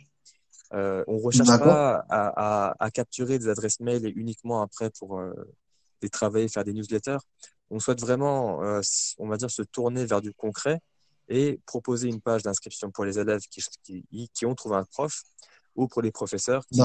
euh, 0.74 1.04
on 1.08 1.16
ne 1.16 1.22
recherche 1.22 1.60
pas 1.60 2.06
à, 2.10 2.90
capturer 2.92 3.40
des 3.40 3.50
adresses 3.50 3.80
mail 3.80 4.06
et 4.06 4.14
uniquement 4.16 4.62
après 4.62 4.90
pour 4.90 5.20
euh, 5.20 5.34
les 6.02 6.10
travailler, 6.10 6.48
faire 6.48 6.64
des 6.64 6.74
newsletters. 6.74 7.18
On 7.70 7.80
souhaite 7.80 8.00
vraiment, 8.00 8.64
euh, 8.64 8.82
on 9.18 9.28
va 9.28 9.38
dire, 9.38 9.50
se 9.50 9.62
tourner 9.62 10.06
vers 10.06 10.22
du 10.22 10.34
concret 10.34 10.80
et 11.28 11.60
proposer 11.66 12.08
une 12.10 12.22
page 12.22 12.44
d'inscription 12.44 12.92
pour 12.92 13.06
les 13.06 13.18
élèves 13.18 13.42
qui, 13.50 14.46
ont 14.46 14.56
trouvé 14.56 14.76
un 14.76 14.86
prof 14.86 15.24
ou 15.76 15.88
pour 15.88 16.02
les 16.02 16.12
professeurs 16.12 16.64
qui 16.72 16.82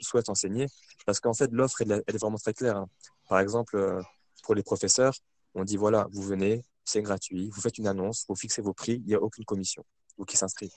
souhaitent 0.00 0.28
enseigner. 0.28 0.66
Parce 1.06 1.20
qu'en 1.20 1.34
fait, 1.34 1.50
l'offre, 1.52 1.82
elle, 1.82 2.02
est 2.06 2.18
vraiment 2.18 2.38
très 2.38 2.52
claire. 2.52 2.76
Hein. 2.76 2.88
Par 3.28 3.38
exemple, 3.38 4.02
pour 4.42 4.54
les 4.54 4.62
professeurs, 4.62 5.14
on 5.54 5.64
dit 5.64 5.76
voilà, 5.76 6.08
vous 6.12 6.22
venez, 6.22 6.64
c'est 6.84 7.02
gratuit, 7.02 7.48
vous 7.50 7.60
faites 7.60 7.78
une 7.78 7.86
annonce, 7.86 8.24
vous 8.28 8.34
fixez 8.34 8.60
vos 8.60 8.72
prix, 8.72 9.00
il 9.04 9.06
n'y 9.06 9.14
a 9.14 9.22
aucune 9.22 9.44
commission, 9.44 9.84
vous 10.16 10.24
qui 10.24 10.36
s'inscrivent. 10.36 10.72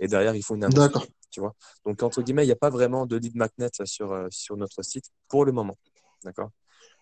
Et 0.00 0.08
derrière, 0.08 0.34
il 0.34 0.42
faut 0.42 0.54
une 0.54 0.64
annonce. 0.64 1.06
Tu 1.30 1.40
vois 1.40 1.54
Donc, 1.86 2.02
entre 2.02 2.22
guillemets, 2.22 2.44
il 2.44 2.48
n'y 2.48 2.52
a 2.52 2.56
pas 2.56 2.70
vraiment 2.70 3.06
de 3.06 3.16
lead 3.16 3.34
magnet 3.34 3.70
sur, 3.84 4.12
euh, 4.12 4.26
sur 4.30 4.56
notre 4.56 4.82
site 4.82 5.06
pour 5.28 5.44
le 5.44 5.52
moment. 5.52 5.78
D'accord? 6.24 6.50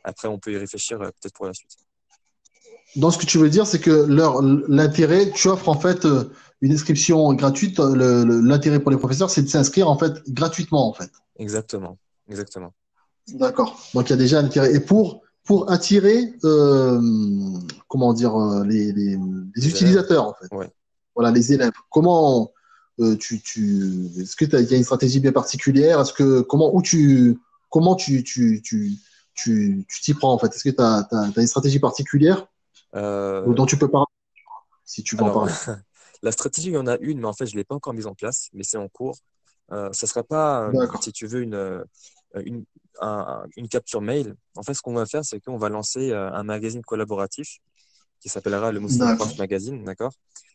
Après, 0.04 0.28
on 0.28 0.38
peut 0.38 0.52
y 0.52 0.56
réfléchir 0.56 1.00
euh, 1.00 1.06
peut-être 1.06 1.35
pour 1.35 1.47
la 1.47 1.52
suite. 1.52 1.76
Donc, 2.97 3.12
ce 3.12 3.18
que 3.18 3.26
tu 3.26 3.38
veux 3.38 3.50
dire, 3.50 3.66
c'est 3.66 3.80
que 3.80 4.06
l'intérêt, 4.68 5.30
tu 5.32 5.49
offres 5.49 5.68
en 5.68 5.78
fait 5.78 6.04
euh, 6.04 6.32
une 6.61 6.73
inscription 6.73 7.32
gratuite. 7.35 7.78
L'intérêt 7.78 8.80
pour 8.80 8.90
les 8.90 8.97
professeurs, 8.97 9.30
c'est 9.30 9.42
de 9.42 9.49
s'inscrire 9.49 9.88
en 9.88 9.99
fait 9.99 10.12
gratuitement 10.28 10.88
en 10.88 10.92
fait. 10.92 11.11
Exactement, 11.37 11.99
exactement. 12.28 12.73
D'accord. 13.28 13.80
Donc, 13.94 14.09
il 14.09 14.11
y 14.11 14.14
a 14.14 14.16
déjà 14.16 14.38
un 14.40 14.44
intérêt. 14.44 14.75
Et 14.75 14.80
pour 14.80 15.23
pour 15.44 15.70
attirer, 15.70 16.35
comment 17.88 18.12
dire, 18.12 18.37
les, 18.64 18.92
les, 18.92 19.18
utilisateurs 19.56 20.28
en 20.28 20.35
fait. 20.35 20.54
Ouais. 20.54 20.70
Voilà, 21.21 21.35
les 21.35 21.53
élèves. 21.53 21.73
Comment 21.91 22.50
euh, 22.99 23.15
tu, 23.15 23.43
tu, 23.43 24.09
est-ce 24.19 24.35
que 24.37 24.47
il 24.47 24.71
y 24.71 24.75
a 24.75 24.79
une 24.79 24.85
stratégie 24.85 25.21
bien 25.21 25.33
particulière? 25.33 26.00
Est-ce 26.00 26.15
que 26.15 26.41
comment 26.41 26.75
où 26.75 26.81
tu 26.81 27.39
comment 27.69 27.95
tu, 27.95 28.25
tu, 28.25 28.62
tu 28.62 28.99
tu 29.35 29.85
t'y 30.03 30.15
prends 30.15 30.33
en 30.33 30.39
fait? 30.39 30.47
Est-ce 30.47 30.65
que 30.65 30.71
tu 30.71 30.81
as, 30.83 31.07
une 31.37 31.47
stratégie 31.47 31.79
particulière? 31.79 32.47
Euh... 32.97 33.53
dont 33.53 33.67
tu 33.67 33.77
peux 33.77 33.89
parler 33.89 34.07
si 34.87 35.03
tu 35.03 35.15
veux 35.15 35.25
en 35.25 35.31
parler. 35.31 35.53
La 36.23 36.33
stratégie, 36.33 36.69
il 36.69 36.75
y 36.75 36.79
en 36.79 36.87
a 36.87 36.97
une, 37.00 37.21
mais 37.21 37.27
en 37.27 37.35
fait, 37.35 37.45
je 37.45 37.53
ne 37.53 37.59
l'ai 37.59 37.65
pas 37.65 37.75
encore 37.75 37.93
mise 37.93 38.07
en 38.07 38.15
place, 38.15 38.49
mais 38.55 38.62
c'est 38.65 38.79
en 38.79 38.89
cours. 38.89 39.19
Euh, 39.73 39.93
ça 39.93 40.07
ne 40.07 40.09
sera 40.09 40.23
pas, 40.23 40.71
si 41.03 41.12
tu 41.12 41.27
veux, 41.27 41.43
une, 41.43 41.85
une, 42.47 42.65
une 43.57 43.69
capture 43.69 44.00
mail. 44.00 44.37
En 44.57 44.62
fait, 44.62 44.73
ce 44.73 44.81
qu'on 44.81 44.95
va 44.95 45.05
faire, 45.05 45.23
c'est 45.23 45.39
qu'on 45.39 45.59
va 45.59 45.69
lancer 45.69 46.12
un 46.12 46.43
magazine 46.45 46.83
collaboratif 46.83 47.59
qui 48.21 48.29
s'appellera 48.29 48.73
le 48.73 48.81
Muslim 48.81 49.17
Magazine, 49.39 49.85
d'accord? 49.85 50.12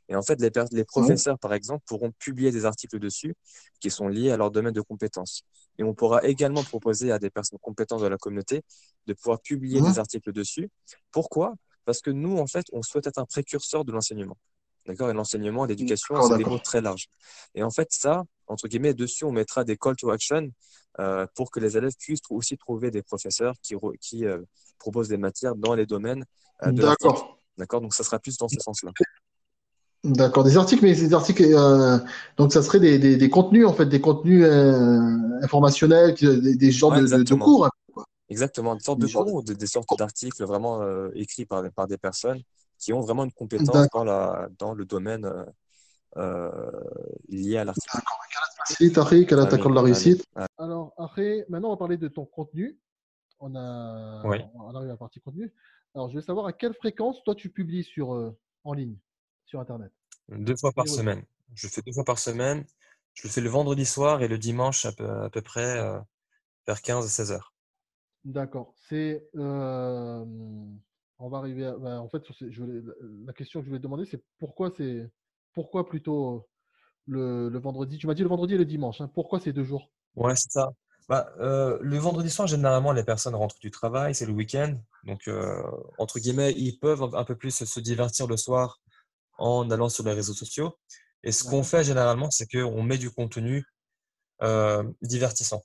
Et 0.07 0.15
en 0.15 0.21
fait, 0.21 0.39
les, 0.39 0.51
les 0.71 0.85
professeurs, 0.85 1.39
par 1.39 1.53
exemple, 1.53 1.83
pourront 1.87 2.11
publier 2.11 2.51
des 2.51 2.65
articles 2.65 2.99
dessus 2.99 3.35
qui 3.79 3.89
sont 3.89 4.07
liés 4.07 4.31
à 4.31 4.37
leur 4.37 4.51
domaine 4.51 4.73
de 4.73 4.81
compétences. 4.81 5.43
Et 5.77 5.83
on 5.83 5.93
pourra 5.93 6.23
également 6.23 6.63
proposer 6.63 7.11
à 7.11 7.19
des 7.19 7.29
personnes 7.29 7.59
compétentes 7.59 8.01
de 8.01 8.07
la 8.07 8.17
communauté 8.17 8.63
de 9.07 9.13
pouvoir 9.13 9.41
publier 9.41 9.81
des 9.81 9.99
articles 9.99 10.31
dessus. 10.31 10.69
Pourquoi? 11.11 11.55
Parce 11.85 12.01
que 12.01 12.11
nous, 12.11 12.37
en 12.37 12.47
fait, 12.47 12.65
on 12.71 12.81
souhaite 12.81 13.07
être 13.07 13.19
un 13.19 13.25
précurseur 13.25 13.85
de 13.85 13.91
l'enseignement. 13.91 14.37
D'accord? 14.85 15.09
Et 15.09 15.13
l'enseignement, 15.13 15.65
l'éducation, 15.65 16.21
c'est 16.21 16.37
des 16.37 16.45
mots 16.45 16.59
très 16.59 16.81
larges. 16.81 17.07
Et 17.55 17.63
en 17.63 17.71
fait, 17.71 17.87
ça, 17.91 18.23
entre 18.47 18.67
guillemets, 18.67 18.93
dessus, 18.93 19.25
on 19.25 19.31
mettra 19.31 19.63
des 19.63 19.77
call 19.77 19.95
to 19.95 20.11
action 20.11 20.49
euh, 20.99 21.25
pour 21.35 21.49
que 21.49 21.59
les 21.59 21.77
élèves 21.77 21.93
puissent 21.97 22.21
aussi 22.29 22.57
trouver 22.57 22.91
des 22.91 23.01
professeurs 23.01 23.55
qui, 23.61 23.75
qui 23.99 24.25
euh, 24.25 24.41
proposent 24.77 25.09
des 25.09 25.17
matières 25.17 25.55
dans 25.55 25.73
les 25.73 25.85
domaines 25.87 26.23
euh, 26.63 26.71
de 26.71 26.83
D'accord. 26.83 27.39
D'accord? 27.57 27.81
Donc, 27.81 27.93
ça 27.93 28.03
sera 28.03 28.19
plus 28.19 28.37
dans 28.37 28.47
ce 28.47 28.59
sens-là. 28.59 28.91
D'accord, 30.05 30.43
des 30.43 30.55
articles, 30.55 30.83
mais 30.83 30.93
des 30.93 31.13
articles, 31.13 31.43
euh, 31.43 31.97
donc 32.37 32.53
ça 32.53 32.61
serait 32.61 32.79
des, 32.79 32.99
des, 32.99 33.17
des, 33.17 33.29
contenus, 33.29 33.65
en 33.65 33.73
fait, 33.73 33.87
des 33.87 33.99
contenus 33.99 34.45
euh, 34.45 35.41
informationnels, 35.41 36.13
des, 36.13 36.55
des 36.55 36.71
genres 36.71 36.91
de, 36.95 37.23
de, 37.23 37.33
cours. 37.35 37.67
Exactement, 38.29 38.75
des 38.75 38.83
sortes 38.83 38.99
de 38.99 39.07
cours, 39.07 39.43
des, 39.43 39.65
sortes 39.65 39.97
d'articles 39.97 40.43
vraiment 40.43 40.81
euh, 40.83 41.09
écrits 41.15 41.45
par, 41.45 41.63
par 41.71 41.87
des 41.87 41.97
personnes 41.97 42.39
qui 42.77 42.93
ont 42.93 43.01
vraiment 43.01 43.23
une 43.23 43.31
compétence 43.31 43.87
dans, 43.91 44.03
la, 44.03 44.47
dans 44.59 44.73
le 44.73 44.85
domaine 44.85 45.27
euh, 46.17 46.51
lié 47.27 47.57
à 47.57 47.65
l'article. 47.65 47.97
D'accord, 47.97 49.09
quel 49.09 49.39
est 49.39 49.73
la 49.73 49.81
réussite? 49.81 50.23
Alors, 50.57 50.93
après, 50.97 51.45
maintenant, 51.49 51.69
on 51.69 51.71
va 51.73 51.77
parler 51.77 51.97
de 51.97 52.07
ton 52.07 52.25
contenu. 52.25 52.79
On, 53.39 53.55
a, 53.55 54.21
on 54.23 54.75
arrive 54.75 54.89
à 54.89 54.93
la 54.93 54.97
partie 54.97 55.19
contenu. 55.19 55.51
Alors, 55.93 56.09
je 56.09 56.15
vais 56.15 56.21
savoir 56.21 56.45
à 56.45 56.53
quelle 56.53 56.73
fréquence 56.73 57.23
toi 57.23 57.35
tu 57.35 57.49
publies 57.49 57.83
sur, 57.83 58.13
euh, 58.13 58.37
en 58.63 58.73
ligne, 58.73 58.97
sur 59.45 59.59
Internet 59.59 59.91
Deux 60.29 60.55
fois 60.55 60.71
par 60.71 60.87
semaine. 60.87 61.23
Je 61.53 61.67
fais 61.67 61.81
deux 61.81 61.93
fois 61.93 62.03
par 62.03 62.19
semaine. 62.19 62.65
Je 63.13 63.27
le 63.27 63.31
fais 63.31 63.41
le 63.41 63.49
vendredi 63.49 63.85
soir 63.85 64.21
et 64.21 64.27
le 64.27 64.37
dimanche 64.37 64.85
à 64.85 64.91
peu, 64.91 65.41
près 65.41 65.79
euh, 65.79 65.99
vers 66.67 66.77
15-16 66.77 67.31
heures. 67.31 67.53
D'accord. 68.25 68.73
C'est, 68.89 69.29
euh, 69.35 70.25
on 71.19 71.29
va 71.29 71.37
arriver 71.37 71.65
à, 71.65 71.77
bah, 71.77 72.01
en 72.01 72.09
fait, 72.09 72.23
la 72.41 73.33
question 73.33 73.59
que 73.59 73.65
je 73.65 73.69
voulais 73.69 73.79
demander, 73.79 74.05
c'est 74.05 74.23
pourquoi 74.37 74.71
c'est, 74.75 75.09
pourquoi 75.53 75.87
plutôt 75.87 76.49
le, 77.05 77.57
vendredi? 77.57 77.97
Tu 77.97 78.07
m'as 78.07 78.15
dit 78.15 78.23
le 78.23 78.29
vendredi 78.29 78.55
et 78.55 78.57
le 78.57 78.65
dimanche. 78.65 78.99
Hein. 78.99 79.09
Pourquoi 79.13 79.39
ces 79.39 79.53
deux 79.53 79.63
jours? 79.63 79.91
Ouais, 80.15 80.35
c'est 80.35 80.51
ça. 80.51 80.71
Bah, 81.07 81.29
euh, 81.39 81.77
le 81.81 81.97
vendredi 81.97 82.29
soir, 82.31 82.47
généralement, 82.47 82.91
les 82.91 83.03
personnes 83.03 83.35
rentrent 83.35 83.59
du 83.59 83.69
travail, 83.69 84.15
c'est 84.15 84.25
le 84.25 84.33
week-end. 84.33 84.73
Donc, 85.03 85.27
euh, 85.27 85.61
entre 85.99 86.19
guillemets, 86.19 86.51
ils 86.57 86.79
peuvent 86.79 87.13
un 87.13 87.23
peu 87.23 87.35
plus 87.35 87.63
se 87.63 87.79
divertir 87.79 88.27
le 88.27 88.37
soir 88.37 88.81
en 89.37 89.69
allant 89.71 89.89
sur 89.89 90.03
les 90.03 90.13
réseaux 90.13 90.33
sociaux. 90.33 90.77
Et 91.23 91.31
ce 91.31 91.43
qu'on 91.43 91.63
fait 91.63 91.83
généralement, 91.83 92.29
c'est 92.31 92.47
qu'on 92.47 92.83
met 92.83 92.97
du 92.97 93.11
contenu 93.11 93.65
euh, 94.41 94.83
divertissant. 95.01 95.63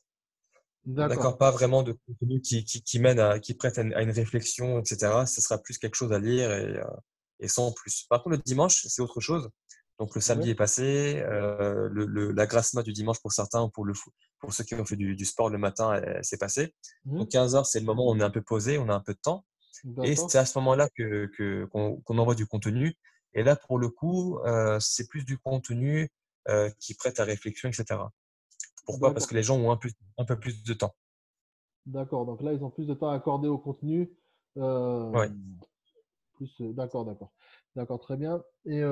D'accord. 0.85 1.37
Pas 1.37 1.51
vraiment 1.51 1.83
de 1.83 1.95
contenu 2.07 2.41
qui, 2.41 2.65
qui, 2.65 2.99
mène 2.99 3.21
à, 3.21 3.39
qui 3.39 3.55
prête 3.55 3.79
à 3.79 3.83
une, 3.83 4.11
réflexion, 4.11 4.81
etc. 4.81 5.25
Ce 5.27 5.41
sera 5.43 5.59
plus 5.59 5.77
quelque 5.77 5.95
chose 5.95 6.13
à 6.13 6.19
lire 6.19 6.51
et, 6.53 6.81
et 7.41 7.49
sans 7.49 7.73
plus. 7.73 8.07
Par 8.09 8.23
contre, 8.23 8.37
le 8.37 8.43
dimanche, 8.43 8.87
c'est 8.89 9.03
autre 9.03 9.21
chose. 9.21 9.51
Donc 9.99 10.15
le 10.15 10.23
samedi 10.23 10.49
est 10.49 10.55
passé, 10.55 11.23
euh, 11.27 11.91
le, 11.93 12.33
la 12.33 12.47
grasse 12.47 12.73
mat 12.73 12.83
du 12.83 12.95
dimanche 12.95 13.21
pour 13.21 13.33
certains, 13.33 13.69
pour, 13.69 13.85
le, 13.85 13.93
pour 14.39 14.51
ceux 14.55 14.65
qui 14.65 14.75
ont 14.75 14.87
fait 14.87 14.97
du, 14.97 15.25
sport 15.27 15.51
le 15.51 15.59
matin, 15.59 16.01
c'est 16.23 16.39
passé. 16.39 16.75
Mmh. 17.05 17.19
Donc 17.19 17.29
15 17.29 17.55
heures, 17.55 17.67
c'est 17.67 17.81
le 17.81 17.85
moment 17.85 18.09
où 18.09 18.11
on 18.11 18.19
est 18.19 18.25
un 18.25 18.31
peu 18.31 18.41
posé, 18.41 18.79
on 18.79 18.89
a 18.89 18.95
un 18.95 19.01
peu 19.01 19.13
de 19.13 19.21
temps. 19.21 19.45
Et 20.03 20.17
c'est 20.17 20.39
à 20.39 20.47
ce 20.47 20.59
moment-là 20.59 20.89
que, 20.97 21.67
qu'on, 21.67 22.19
envoie 22.19 22.35
du 22.35 22.47
contenu. 22.47 22.97
Et 23.35 23.43
là, 23.43 23.57
pour 23.57 23.79
le 23.79 23.89
coup, 23.89 24.39
euh, 24.41 24.79
c'est 24.81 25.09
plus 25.09 25.25
du 25.25 25.39
contenu 25.39 26.09
euh, 26.49 26.71
qui 26.79 26.95
prête 26.95 27.21
à 27.21 27.25
réflexion, 27.25 27.69
etc. 27.69 28.01
Pourquoi? 28.85 29.13
Parce 29.13 29.27
que 29.27 29.35
les 29.35 29.43
gens 29.43 29.57
ont 29.57 29.71
un 29.71 29.77
peu, 29.77 29.91
un 30.19 30.25
peu 30.25 30.39
plus 30.39 30.63
de 30.65 30.75
temps. 30.75 30.95
D'accord. 31.87 32.27
Donc 32.27 32.43
là, 32.43 32.53
ils 32.53 32.65
ont 32.65 32.71
plus 32.71 32.87
de 32.87 32.95
temps 32.95 33.11
à 33.11 33.15
accorder 33.15 33.49
au 33.49 33.59
contenu. 33.59 34.11
Oui. 34.57 35.27
Plus, 36.35 36.61
d'accord, 36.61 37.05
d'accord. 37.05 37.33
D'accord, 37.77 38.01
très 38.01 38.17
bien. 38.17 38.43
Et 38.65 38.83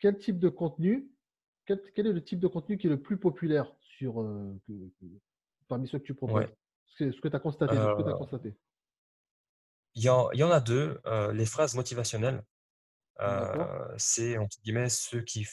quel 0.00 0.18
type 0.18 0.38
de 0.38 0.48
contenu, 0.48 1.10
quel, 1.66 1.80
est 1.96 2.02
le 2.02 2.24
type 2.24 2.40
de 2.40 2.48
contenu 2.48 2.76
qui 2.76 2.88
est 2.88 2.90
le 2.90 3.00
plus 3.00 3.18
populaire 3.18 3.72
sur, 3.80 4.14
parmi 5.68 5.86
ceux 5.86 5.98
que 5.98 6.04
tu 6.04 6.14
proposes? 6.14 6.46
Ce 6.86 7.20
que 7.20 7.28
tu 7.28 7.36
as 7.36 7.40
constaté. 7.40 7.76
constaté. 8.18 8.54
Il 9.96 10.02
y, 10.02 10.08
en, 10.08 10.32
y, 10.32 10.42
en 10.42 10.50
a 10.50 10.60
deux. 10.60 11.00
les 11.32 11.46
phrases 11.46 11.76
motivationnelles, 11.76 12.42
c'est 13.98 14.38
entre 14.38 14.56
guillemets 14.62 14.88
ceux 14.88 15.22
qui, 15.22 15.46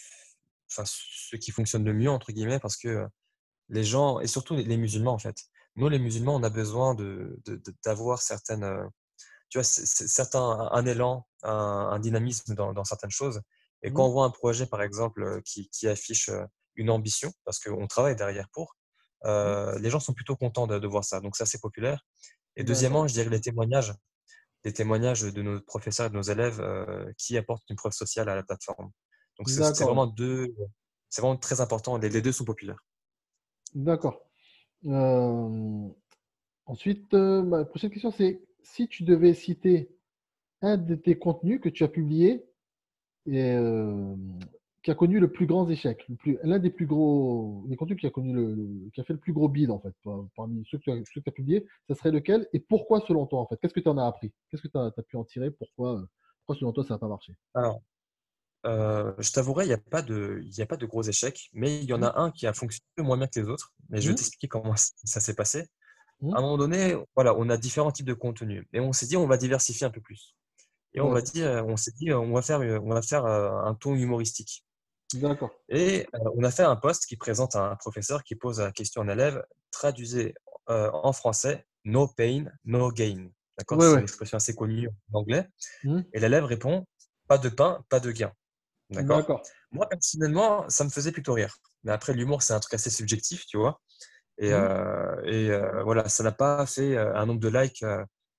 enfin, 0.72 0.84
ceux 0.86 1.38
qui 1.38 1.52
fonctionnent 1.52 1.86
le 1.86 1.94
mieux 1.94 2.10
entre 2.10 2.32
guillemets 2.32 2.60
parce 2.60 2.78
que 2.78 3.08
les 3.70 3.84
gens 3.84 4.20
et 4.20 4.28
surtout 4.28 4.56
les, 4.56 4.78
musulmans 4.78 5.14
en 5.14 5.20
fait. 5.20 5.38
Nous 5.76 5.88
les 5.88 6.00
musulmans, 6.00 6.36
on 6.36 6.44
a 6.44 6.50
besoin 6.50 6.96
de 6.96 7.42
d'avoir 7.84 8.22
certaines 8.22 8.90
tu 9.52 9.58
vois, 9.58 9.64
certains, 9.66 10.70
un 10.72 10.86
élan, 10.86 11.28
un, 11.44 12.00
dynamisme 12.00 12.56
dans, 12.56 12.84
certaines 12.86 13.12
choses. 13.12 13.42
Et 13.84 13.92
quand 13.92 14.04
mmh. 14.04 14.10
on 14.10 14.12
voit 14.12 14.26
un 14.26 14.30
projet, 14.30 14.66
par 14.66 14.82
exemple, 14.82 15.42
qui, 15.44 15.88
affiche 15.88 16.32
une 16.76 16.90
ambition, 16.90 17.32
parce 17.44 17.60
qu'on 17.60 17.86
travaille 17.86 18.16
derrière 18.16 18.48
pour, 18.54 18.78
mmh. 19.26 19.78
les 19.80 19.90
gens 19.90 20.00
sont 20.00 20.14
plutôt 20.14 20.38
contents 20.38 20.68
de, 20.68 20.88
voir 20.88 21.04
ça. 21.04 21.20
Donc 21.20 21.36
ça, 21.36 21.46
c'est 21.46 21.60
populaire. 21.60 22.02
Et 22.56 22.64
deuxièmement, 22.64 23.08
je 23.08 23.14
dirais 23.14 23.30
les 23.30 23.42
témoignages, 23.42 23.94
les 24.64 24.74
témoignages 24.74 25.22
de 25.22 25.42
nos 25.42 25.60
professeurs 25.62 26.08
et 26.08 26.10
de 26.10 26.16
nos 26.16 26.22
élèves 26.22 26.64
qui 27.18 27.38
apportent 27.38 27.70
une 27.70 27.76
preuve 27.76 27.94
sociale 27.94 28.30
à 28.30 28.36
la 28.36 28.44
plateforme. 28.44 28.92
Donc 29.38 29.50
c'est 29.50 29.84
vraiment 29.84 30.08
deux, 30.08 30.54
c'est 31.10 31.22
vraiment 31.22 31.38
très 31.38 31.62
important. 31.62 31.98
Les, 31.98 32.22
deux 32.22 32.32
sont 32.32 32.46
populaires. 32.46 32.84
D'accord. 33.74 34.22
ensuite, 36.66 37.14
ma 37.14 37.66
prochaine 37.66 37.90
question, 37.90 38.12
c'est 38.12 38.42
si 38.64 38.88
tu 38.88 39.04
devais 39.04 39.34
citer 39.34 39.90
un 40.62 40.78
de 40.78 40.96
tes 40.96 41.18
contenus 41.18 41.60
que 41.62 41.70
tu 41.70 41.84
as 41.84 41.88
publié 41.88 42.46
et 43.26 43.52
euh, 43.52 44.16
qui 44.84 44.90
a 44.90 44.96
connu 44.96 45.20
le 45.20 45.32
plus 45.32 45.46
grand 45.46 45.70
échec, 45.70 46.08
l'un 46.44 46.58
des 46.58 46.72
plus 46.72 46.88
gros, 46.88 47.64
des 47.68 47.76
contenus 47.76 48.00
qui 48.00 48.08
a 48.08 48.10
connu 48.10 48.34
le, 48.34 48.90
qui 48.94 49.02
a 49.02 49.04
fait 49.04 49.14
le 49.14 49.20
plus 49.20 49.34
gros 49.34 49.48
bid 49.48 49.70
en 49.70 49.80
fait, 49.80 49.94
parmi 50.36 50.66
ceux 50.70 50.80
que 50.80 50.84
tu 50.84 50.92
as, 50.92 50.96
ceux 50.96 51.22
que 51.22 51.26
tu 51.26 51.30
as 51.30 51.32
publiés, 51.32 51.68
ça 51.88 51.96
serait 51.96 52.12
lequel 52.12 52.48
et 52.54 52.60
pourquoi 52.60 53.02
selon 53.08 53.28
toi 53.28 53.42
en 53.42 53.48
fait? 53.48 53.58
Qu'est-ce 53.62 53.74
que 53.74 53.80
tu 53.80 53.90
en 53.90 53.98
as 53.98 54.08
appris? 54.08 54.32
Qu'est-ce 54.50 54.64
que 54.64 54.68
tu 54.68 54.78
as, 54.78 54.92
pu 55.04 55.18
en 55.18 55.24
tirer? 55.24 55.52
Pourquoi, 55.52 56.04
pourquoi 56.40 56.60
selon 56.60 56.74
toi 56.74 56.84
ça 56.84 56.96
n'a 56.96 56.98
pas 56.98 57.08
marché? 57.08 57.36
Alors, 57.54 57.82
euh, 58.66 59.14
je 59.20 59.32
t'avouerai, 59.32 59.66
il 59.66 59.70
n'y 59.70 59.74
a, 59.74 59.78
pas 59.78 60.02
de, 60.02 60.42
a 60.60 60.66
pas 60.66 60.78
de 60.78 60.86
gros 60.86 61.04
échecs, 61.04 61.50
mais 61.54 61.78
il 61.78 61.86
y 61.86 61.94
en 61.94 62.00
mmh. 62.00 62.04
a 62.04 62.20
un 62.20 62.32
qui 62.32 62.48
a 62.48 62.54
fonctionné 62.54 62.86
moins 62.98 63.18
bien 63.18 63.28
que 63.28 63.40
les 63.40 63.48
autres. 63.48 63.74
Mais 63.90 64.02
je 64.02 64.08
vais 64.08 64.14
mmh. 64.14 64.18
t'expliquer 64.18 64.48
comment 64.48 64.76
ça 64.76 65.20
s'est 65.20 65.36
passé. 65.36 65.68
Mmh. 66.22 66.36
À 66.36 66.40
un 66.40 66.42
moment 66.42 66.58
donné, 66.58 66.96
voilà, 67.16 67.36
on 67.36 67.50
a 67.50 67.58
différents 67.58 67.92
types 67.92 68.06
de 68.06 68.14
contenus. 68.14 68.66
Et 68.74 68.80
on 68.80 68.94
s'est 68.94 69.08
dit, 69.08 69.18
on 69.18 69.28
va 69.28 69.38
diversifier 69.38 69.86
un 69.86 69.92
peu 69.92 70.02
plus. 70.02 70.36
Et 70.94 71.02
on 71.02 71.10
va 71.10 71.22
dire, 71.22 71.66
on 71.68 71.78
s'est 71.78 71.94
dit, 71.96 72.12
on 72.12 72.34
va 72.34 72.42
faire, 72.42 72.60
on 72.60 72.90
va 72.90 73.02
faire 73.02 73.26
euh, 73.26 73.50
un 73.64 73.76
ton 73.76 73.96
humoristique. 73.96 74.66
D'accord. 75.16 75.52
Et 75.70 76.08
euh, 76.16 76.20
on 76.36 76.44
a 76.44 76.52
fait 76.52 76.64
un 76.64 76.76
post 76.76 77.06
qui 77.06 77.18
présente 77.18 77.56
un 77.56 77.76
professeur 77.76 78.24
qui 78.24 78.36
pose 78.36 78.60
la 78.60 78.72
question 78.72 79.02
à 79.02 79.06
un 79.06 79.10
élève, 79.10 79.44
traduisez 79.72 80.34
euh, 80.70 80.90
en 80.94 81.14
français, 81.14 81.66
no 81.84 82.08
pain, 82.08 82.46
no 82.66 82.92
gain. 82.92 83.30
D'accord 83.58 83.82
C'est 83.82 83.94
une 83.94 84.00
expression 84.00 84.38
assez 84.38 84.56
connue 84.56 84.90
en 85.12 85.20
anglais. 85.20 85.48
Mmh. 85.84 86.02
Et 86.14 86.20
l'élève 86.20 86.46
répond, 86.46 86.86
pas 87.28 87.38
de 87.38 87.50
pain, 87.50 87.84
pas 87.90 88.00
de 88.00 88.12
gain. 88.12 88.32
D'accord 88.90 89.42
Moi, 89.72 89.88
personnellement, 89.88 90.68
ça 90.70 90.84
me 90.84 90.90
faisait 90.90 91.12
plutôt 91.12 91.34
rire. 91.34 91.56
Mais 91.84 91.92
après, 91.92 92.14
l'humour, 92.14 92.44
c'est 92.44 92.54
un 92.54 92.60
truc 92.60 92.74
assez 92.74 92.90
subjectif, 92.90 93.46
tu 93.46 93.58
vois. 93.58 93.80
Et, 94.38 94.50
mmh. 94.50 94.54
euh, 94.54 95.24
et 95.24 95.84
voilà, 95.84 96.10
ça 96.10 96.24
n'a 96.24 96.32
pas 96.32 96.66
fait 96.66 96.98
un 96.98 97.26
nombre 97.26 97.40
de 97.40 97.50
likes, 97.50 97.86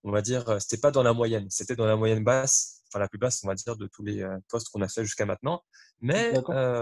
on 0.04 0.10
va 0.10 0.20
dire, 0.20 0.60
c'était 0.60 0.80
pas 0.80 0.90
dans 0.90 1.02
la 1.02 1.12
moyenne, 1.12 1.46
c'était 1.48 1.76
dans 1.76 1.86
la 1.86 1.96
moyenne 1.96 2.24
basse, 2.24 2.81
enfin 2.92 2.98
la 2.98 3.08
plus 3.08 3.18
basse, 3.18 3.40
on 3.44 3.48
va 3.48 3.54
dire, 3.54 3.76
de 3.76 3.86
tous 3.86 4.02
les 4.02 4.26
posts 4.50 4.68
qu'on 4.70 4.82
a 4.82 4.88
fait 4.88 5.02
jusqu'à 5.02 5.26
maintenant. 5.26 5.62
Mais 6.00 6.32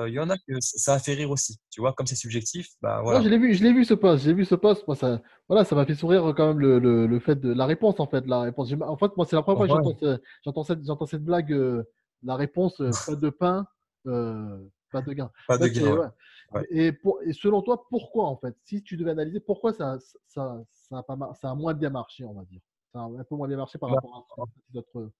il 0.06 0.12
y 0.14 0.18
en 0.18 0.30
a 0.30 0.36
que 0.36 0.54
ça 0.60 0.94
a 0.94 0.98
fait 0.98 1.14
rire 1.14 1.30
aussi, 1.30 1.58
tu 1.70 1.80
vois, 1.80 1.92
comme 1.92 2.06
c'est 2.06 2.16
subjectif, 2.16 2.68
bah 2.82 3.00
voilà. 3.02 3.20
je 3.22 3.28
l'ai 3.28 3.38
vu, 3.38 3.54
je 3.54 3.62
l'ai 3.62 3.72
vu 3.72 3.84
ce 3.84 3.94
post, 3.94 4.24
j'ai 4.24 4.32
vu 4.32 4.44
ce 4.44 4.54
post, 4.54 4.86
moi 4.86 4.96
ça, 4.96 5.20
voilà, 5.48 5.64
ça 5.64 5.76
m'a 5.76 5.84
fait 5.84 5.94
sourire 5.94 6.32
quand 6.36 6.48
même 6.48 6.58
le, 6.58 6.78
le, 7.06 7.20
fait 7.20 7.36
de 7.36 7.52
la 7.52 7.66
réponse 7.66 8.00
en 8.00 8.06
fait, 8.06 8.26
la 8.26 8.40
réponse. 8.40 8.72
En 8.80 8.96
fait, 8.96 9.16
moi 9.16 9.26
c'est 9.26 9.36
la 9.36 9.42
première 9.42 9.66
fois 9.66 9.94
que 9.94 10.20
j'entends 10.44 10.64
cette, 10.64 10.84
j'entends 10.84 11.06
cette 11.06 11.24
blague, 11.24 11.84
la 12.22 12.36
réponse, 12.36 12.82
pas 13.06 13.14
de 13.14 13.30
pain. 13.30 13.66
pas 14.04 15.02
de 15.02 15.12
gain. 15.12 15.30
Pas 15.46 15.58
de 15.58 15.64
En 15.64 15.66
fait, 15.66 15.80
gain, 15.80 15.96
ouais. 15.96 16.06
ouais. 16.52 16.66
Et, 16.70 16.92
pour- 16.92 17.20
et 17.22 17.32
selon 17.32 17.62
toi, 17.62 17.86
pourquoi 17.88 18.26
en 18.26 18.36
fait? 18.36 18.56
Si 18.64 18.82
tu 18.82 18.96
devais 18.96 19.12
analyser, 19.12 19.40
pourquoi 19.40 19.72
ça, 19.72 19.98
ça, 20.26 20.62
ça, 20.88 20.98
a, 20.98 21.02
pas 21.02 21.16
ça 21.40 21.50
a 21.50 21.54
moins 21.54 21.74
bien 21.74 21.90
marché, 21.90 22.24
on 22.24 22.34
va 22.34 22.44
dire? 22.44 22.60
Ça 22.92 23.00
a 23.00 23.04
un 23.04 23.24
peu 23.24 23.36
moins 23.36 23.48
bien 23.48 23.56
marché 23.56 23.78
par 23.78 23.90
Bah, 23.90 23.96
rapport 23.96 24.26
à 24.38 24.44
d'autres. 24.70 25.10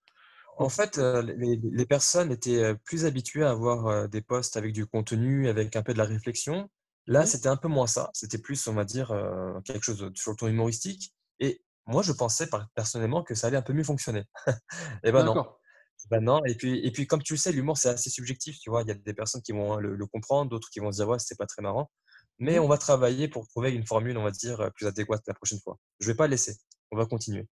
En 0.59 0.69
fait, 0.69 0.99
euh, 0.99 1.23
les, 1.23 1.59
les 1.62 1.87
personnes 1.87 2.30
étaient 2.30 2.62
euh, 2.62 2.75
plus 2.85 3.07
habituées 3.07 3.45
à 3.45 3.50
avoir 3.50 3.87
euh, 3.87 4.07
des 4.09 4.21
posts 4.21 4.57
avec 4.57 4.73
du 4.73 4.87
contenu, 4.87 5.49
avec 5.49 5.75
un 5.76 5.83
peu 5.83 5.92
de 5.92 5.99
la 5.99 6.04
réflexion. 6.04 6.69
Là, 7.07 7.26
c'était 7.26 7.49
un 7.49 7.57
peu 7.57 7.69
moins 7.69 7.87
ça. 7.87 8.11
C'était 8.12 8.38
plus, 8.38 8.66
on 8.69 8.75
va 8.75 8.85
dire, 8.85 9.09
quelque 9.64 9.83
chose 9.83 10.11
sur 10.14 10.30
le 10.30 10.37
ton 10.37 10.47
humoristique. 10.47 11.14
Et 11.40 11.64
moi, 11.87 12.02
je 12.02 12.12
pensais 12.12 12.49
personnellement 12.75 13.25
que 13.25 13.35
ça 13.35 13.47
allait 13.47 13.57
un 13.57 13.62
peu 13.62 13.73
mieux 13.73 13.85
fonctionner. 13.85 14.25
Et 15.02 15.11
ben 15.11 15.25
non. 15.25 15.35
D'accord. 15.35 15.61
Ben 16.11 16.23
non. 16.23 16.45
Et 16.45 16.54
puis, 16.54 16.78
et 16.87 16.92
puis, 16.92 17.07
comme 17.07 17.23
tu 17.23 17.33
le 17.33 17.38
sais, 17.38 17.52
l'humour, 17.52 17.78
c'est 17.78 17.88
assez 17.88 18.11
subjectif. 18.11 18.59
Tu 18.61 18.71
vois, 18.71 18.83
il 18.83 18.88
y 18.88 18.90
a 18.92 18.95
des 18.95 19.14
personnes 19.14 19.42
qui 19.42 19.52
vont 19.52 19.76
le, 19.76 19.97
le 19.97 20.07
comprendre, 20.07 20.50
d'autres 20.50 20.69
qui 20.71 20.78
vont 20.78 20.92
se 20.92 20.99
dire, 20.99 21.09
ouais, 21.09 21.19
c'était 21.19 21.37
pas 21.37 21.47
très 21.47 21.62
marrant. 21.62 21.90
Mais 22.38 22.59
on 22.59 22.69
va 22.69 22.78
travailler 22.78 23.26
pour 23.26 23.49
trouver 23.49 23.73
une 23.73 23.87
formule, 23.87 24.16
on 24.16 24.23
va 24.23 24.30
dire, 24.30 24.71
plus 24.76 24.87
adéquate 24.87 25.23
la 25.26 25.35
prochaine 25.35 25.59
fois. 25.64 25.78
Je 25.99 26.07
vais 26.07 26.14
pas 26.14 26.28
laisser. 26.28 26.54
On 26.92 26.97
va 26.97 27.07
continuer. 27.07 27.49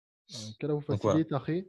Quelle 0.58 0.70
a 0.70 0.74
vous 0.74 0.84
Donc, 0.88 1.02
facilite, 1.02 1.32
Harry 1.32 1.68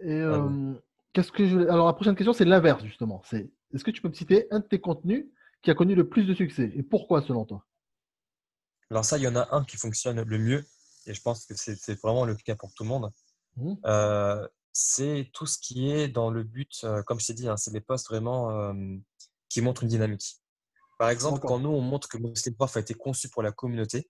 Et 0.00 0.20
Ah 0.20 0.34
euh, 0.34 0.74
qu'est-ce 1.12 1.32
que 1.32 1.46
je 1.46 1.58
Alors 1.68 1.86
la 1.86 1.92
prochaine 1.92 2.14
question, 2.16 2.32
c'est 2.32 2.44
l'inverse 2.44 2.84
justement. 2.84 3.22
C'est 3.24 3.50
est-ce 3.74 3.84
que 3.84 3.90
tu 3.90 4.02
peux 4.02 4.08
me 4.08 4.14
citer 4.14 4.46
un 4.50 4.60
de 4.60 4.66
tes 4.66 4.80
contenus 4.80 5.26
qui 5.62 5.70
a 5.70 5.74
connu 5.74 5.94
le 5.94 6.08
plus 6.08 6.24
de 6.24 6.34
succès? 6.34 6.70
Et 6.74 6.82
pourquoi 6.82 7.22
selon 7.22 7.44
toi? 7.44 7.64
Alors 8.90 9.04
ça, 9.04 9.18
il 9.18 9.24
y 9.24 9.28
en 9.28 9.36
a 9.36 9.48
un 9.54 9.64
qui 9.64 9.76
fonctionne 9.76 10.22
le 10.22 10.38
mieux, 10.38 10.64
et 11.06 11.14
je 11.14 11.20
pense 11.20 11.44
que 11.46 11.54
c'est 11.56 12.00
vraiment 12.00 12.24
le 12.24 12.34
cas 12.36 12.54
pour 12.54 12.72
tout 12.74 12.84
le 12.84 12.88
monde. 12.88 13.10
Mhm. 13.56 13.76
Euh, 13.84 14.46
c'est 14.72 15.30
tout 15.32 15.46
ce 15.46 15.58
qui 15.58 15.90
est 15.90 16.08
dans 16.08 16.30
le 16.30 16.44
but, 16.44 16.70
euh, 16.84 17.02
comme 17.02 17.18
je 17.18 17.26
t'ai 17.26 17.34
dit, 17.34 17.48
hein, 17.48 17.56
c'est 17.56 17.72
des 17.72 17.80
posts 17.80 18.08
vraiment 18.08 18.50
euh, 18.50 18.74
qui 19.48 19.60
montrent 19.62 19.82
une 19.82 19.88
dynamique. 19.88 20.36
Par 20.98 21.08
exemple, 21.10 21.40
quand 21.40 21.58
nous, 21.58 21.70
on 21.70 21.80
montre 21.80 22.08
que 22.08 22.18
Muslim 22.18 22.54
Prof 22.54 22.76
a 22.76 22.80
été 22.80 22.94
conçu 22.94 23.28
pour 23.28 23.42
la 23.42 23.52
communauté, 23.52 24.08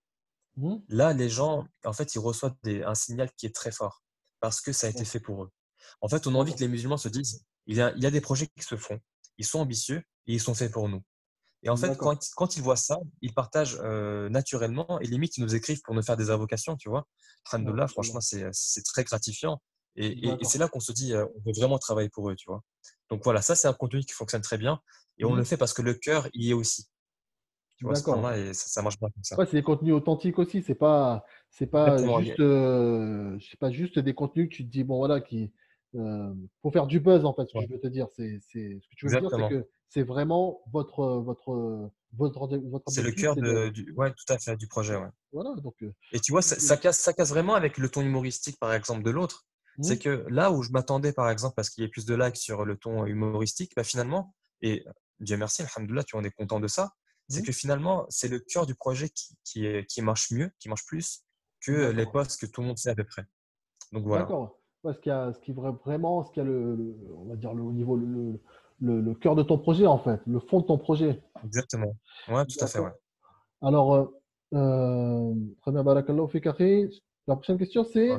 Mhm. 0.57 0.83
là, 0.88 1.12
les 1.12 1.28
gens, 1.28 1.66
en 1.85 1.93
fait, 1.93 2.14
ils 2.14 2.19
reçoivent 2.19 2.57
des- 2.62 2.83
un 2.83 2.95
signal 2.95 3.31
qui 3.37 3.47
est 3.47 3.55
très 3.55 3.71
fort, 3.73 4.02
parce 4.40 4.61
que 4.61 4.73
ça 4.73 4.87
a 4.88 4.90
été 4.90 5.05
fait 5.05 5.21
pour 5.21 5.45
eux. 5.45 5.50
En 6.00 6.09
fait, 6.09 6.26
on 6.26 6.35
a 6.35 6.38
envie 6.38 6.55
que 6.55 6.61
les 6.61 6.69
musulmans 6.69 6.97
se 6.97 7.09
disent, 7.09 7.45
il 7.66 7.76
y 7.76 7.81
a, 7.81 7.93
il 7.97 8.02
y 8.02 8.07
a 8.07 8.11
des 8.11 8.21
projets 8.21 8.47
qui 8.57 8.64
se 8.64 8.76
font, 8.76 8.99
ils 9.38 9.45
sont 9.45 9.59
ambitieux, 9.61 9.99
et 10.26 10.35
ils 10.35 10.40
sont 10.40 10.55
faits 10.55 10.73
pour 10.73 10.88
nous. 10.88 11.02
Et 11.62 11.69
en 11.69 11.76
fait, 11.76 11.97
quand, 11.99 12.16
quand 12.37 12.57
ils 12.57 12.62
voient 12.62 12.76
ça, 12.76 12.99
ils 13.23 13.35
partagent 13.35 13.78
euh, 13.83 14.28
naturellement 14.28 15.00
et 15.00 15.07
limite, 15.07 15.37
ils 15.37 15.43
nous 15.43 15.55
écrivent 15.55 15.81
pour 15.83 15.95
nous 15.95 16.02
faire 16.02 16.16
des 16.16 16.31
invocations, 16.31 16.76
tu 16.76 16.88
vois. 16.88 17.07
Ah, 17.47 17.57
Alhamdoulilah, 17.57 17.88
franchement, 17.88 18.21
c'est 18.21 18.47
c'est 18.52 18.83
très 18.85 19.02
gratifiant. 19.05 19.61
Et, 19.97 20.07
et- 20.07 20.26
et 20.26 20.31
D'accord. 20.31 20.50
c'est 20.50 20.59
là 20.59 20.69
qu'on 20.69 20.81
se 20.81 20.93
dit, 20.93 21.14
euh, 21.14 21.25
on 21.35 21.40
veut 21.47 21.52
vraiment 21.57 21.78
travailler 21.78 22.09
pour 22.11 22.31
eux, 22.31 22.37
tu 22.37 22.49
vois. 22.49 22.62
Donc 23.11 23.25
voilà, 23.25 23.43
ça, 23.43 23.57
c'est 23.57 23.66
un 23.66 23.73
contenu 23.73 24.00
qui 24.02 24.12
fonctionne 24.12 24.43
très 24.43 24.59
bien. 24.59 24.81
Et 25.19 25.25
on 25.25 25.35
le 25.35 25.43
fait 25.45 25.57
parce 25.57 25.73
que 25.73 25.83
le 25.83 25.95
cœur 25.95 26.28
y 26.35 26.50
est 26.50 26.52
aussi. 26.52 26.87
Tu 27.78 27.85
vois, 27.85 28.37
et 28.38 28.55
ça, 28.55 28.69
ça 28.69 28.83
marche 28.83 28.99
bien 28.99 29.09
comme 29.11 29.25
ça. 29.25 29.37
Ouais, 29.37 29.47
c'est 29.47 29.57
des 29.57 29.62
contenus 29.62 29.95
authentiques 29.95 30.38
aussi. 30.38 30.62
C'est 30.62 30.75
pas, 30.75 31.25
c'est 31.50 31.66
pas 31.66 31.97
juste, 32.21 32.40
euh, 32.40 33.38
c'est 33.40 33.59
pas 33.59 33.71
juste 33.71 33.99
des 33.99 34.14
contenus 34.14 34.49
que 34.49 34.55
tu 34.55 34.64
te 34.64 34.71
dis 34.71 34.85
bon 34.85 34.99
voilà 34.99 35.21
qui, 35.21 35.52
euh, 35.97 36.35
faut 36.62 36.71
faire 36.71 36.87
du 36.87 37.00
buzz 37.00 37.25
en 37.25 37.35
fait. 37.35 37.47
Ce 37.47 37.53
que 37.53 37.59
Ouais, 37.59 37.67
je 37.69 37.75
veux 37.75 37.81
te 37.81 37.87
dire, 37.87 38.07
c'est, 38.15 38.38
ce 38.41 38.88
que 38.88 38.95
tu 38.97 39.07
veux 39.07 39.11
dire, 39.11 39.21
c'est 39.21 39.37
exactement. 39.37 39.49
que 39.49 39.69
c'est 39.88 40.03
vraiment 40.03 40.61
votre, 40.73 41.05
votre, 41.19 41.91
votre, 42.17 42.47
votre 42.59 42.91
C'est 42.91 43.03
le 43.03 43.12
cœur 43.12 43.37
de, 43.37 43.43
de, 43.43 43.69
du, 43.71 43.93
ouais, 43.97 44.11
tout 44.11 44.33
à 44.33 44.38
fait, 44.38 44.57
du 44.57 44.69
projet, 44.69 44.97
ouais. 44.97 45.09
voilà. 45.33 45.55
Donc, 45.61 45.75
euh, 45.83 45.93
Et 46.12 46.21
tu 46.21 46.33
vois, 46.33 46.43
ça, 46.43 46.59
ça 46.59 46.76
casse, 46.76 46.99
ça 46.99 47.12
casse 47.12 47.31
vraiment 47.31 47.55
avec 47.55 47.79
le 47.79 47.88
ton 47.88 48.03
humoristique, 48.03 48.59
par 48.59 48.75
exemple, 48.75 49.03
de 49.03 49.11
l'autre. 49.11 49.47
C'est 49.83 49.95
mhm. 49.95 49.99
que 49.99 50.26
là 50.31 50.50
où 50.53 50.62
je 50.62 50.71
m'attendais, 50.71 51.12
par 51.12 51.29
exemple, 51.29 51.55
parce 51.55 51.69
qu'il 51.69 51.83
y 51.83 51.87
ait 51.87 51.91
plus 51.91 52.07
de 52.07 52.15
likes 52.15 52.37
sur 52.37 52.65
le 52.65 52.76
ton 52.76 53.05
humoristique, 53.05 53.73
bah 53.76 53.85
finalement, 53.85 54.35
et 54.62 54.85
Dieu 55.21 55.37
merci, 55.37 55.62
alhamdoulilah, 55.62 56.05
tu 56.05 56.17
en 56.17 56.25
es 56.25 56.31
content 56.31 56.61
de 56.61 56.69
ça, 56.69 56.93
c'est 57.29 57.41
Mhm. 57.41 57.47
que 57.47 57.53
finalement, 57.53 58.07
c'est 58.09 58.29
le 58.29 58.38
cœur 58.38 58.67
du 58.67 58.75
projet 58.75 59.11
qui, 59.11 59.37
qui, 59.88 60.03
marche 60.03 60.31
mieux, 60.31 60.50
qui 60.59 60.69
marche 60.69 60.87
plus 60.87 61.25
que 61.61 61.91
les 61.91 62.07
posts 62.07 62.41
que 62.41 62.47
tout 62.47 62.61
le 62.61 62.69
monde 62.69 62.79
sait 62.79 62.91
à 62.91 62.95
peu 62.95 63.05
près. 63.05 63.25
Donc 63.93 64.05
voilà, 64.07 64.23
D'accord. 64.25 64.59
Ouais, 64.87 64.95
ce 64.95 65.00
qui 65.00 65.11
a, 65.11 65.33
ce 65.33 65.40
qui 65.40 65.52
vra- 65.52 65.76
vraiment, 65.85 66.23
ce 66.23 66.31
qui 66.31 66.38
a 66.38 66.45
le, 66.45 66.76
le- 66.76 66.97
on 67.16 67.25
va 67.25 67.35
dire 67.35 67.52
le 67.52 67.61
au 67.61 67.73
niveau, 67.73 67.97
le, 67.97 68.38
le, 68.81 69.14
cœur 69.14 69.35
de 69.35 69.43
ton 69.43 69.59
projet 69.59 69.85
en 69.85 69.99
fait, 69.99 70.21
le 70.28 70.38
fond 70.38 70.61
de 70.61 70.66
ton 70.66 70.78
projet. 70.78 71.21
exactement. 71.45 71.97
Ouais, 72.28 72.47
tout 72.47 72.62
à 72.64 72.69
fait, 72.69 72.78
ouais. 72.78 72.93
Alors, 73.63 73.95
euh, 73.95 74.04
euh. 74.54 75.34
La 77.26 77.34
prochaine 77.34 77.58
question, 77.58 77.82
c'est 77.82 78.10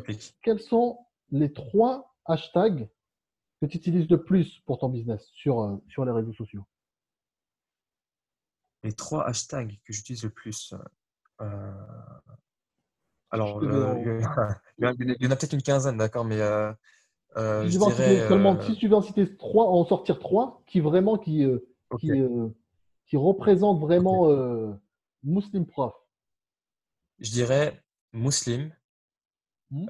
quels 0.43 0.59
sont 0.59 0.97
les 1.31 1.53
trois 1.53 2.13
hashtags 2.25 2.89
que 3.61 3.65
tu 3.65 3.77
utilises 3.77 4.09
le 4.09 4.21
plus 4.21 4.59
pour 4.65 4.77
ton 4.79 4.89
business 4.89 5.25
sur, 5.33 5.61
euh, 5.61 5.77
sur 5.87 6.03
les 6.03 6.11
réseaux 6.11 6.33
sociaux? 6.33 6.65
Les 8.83 8.91
trois 8.91 9.25
hashtags 9.25 9.79
que 9.85 9.93
j'utilise 9.93 10.23
le 10.25 10.31
plus. 10.31 10.73
euh, 11.39 11.71
alors, 13.31 13.59
euh, 13.63 13.97
il 14.77 14.83
y 14.85 14.87
en 14.87 14.91
a, 14.91 14.93
il 14.99 15.23
y 15.23 15.27
en 15.27 15.29
peut-être 15.35 15.53
une 15.53 15.61
quinzaine, 15.61 15.97
d'accord, 15.97 16.25
mais 16.25 16.39
euh, 16.41 16.71
euh, 17.37 17.69
si 17.69 17.69
tu 17.69 17.75
je 17.75 17.77
dirais. 17.79 18.19
seulement, 18.27 18.59
euh, 18.59 18.61
si 18.61 18.75
tu 18.75 18.85
devais 18.85 18.95
en 18.95 19.01
citer 19.01 19.35
trois, 19.37 19.65
en 19.69 19.85
sortir 19.85 20.19
trois 20.19 20.61
qui 20.67 20.79
vraiment, 20.79 21.17
qui, 21.17 21.45
qui, 21.97 22.11
qui 23.07 23.17
représentent 23.17 23.81
vraiment 23.81 24.29
euh, 24.31 24.73
Muslim 25.23 25.65
Prof. 25.65 25.93
Je 27.19 27.29
dirais 27.29 27.83
Muslim, 28.11 28.73
Hmm 29.71 29.87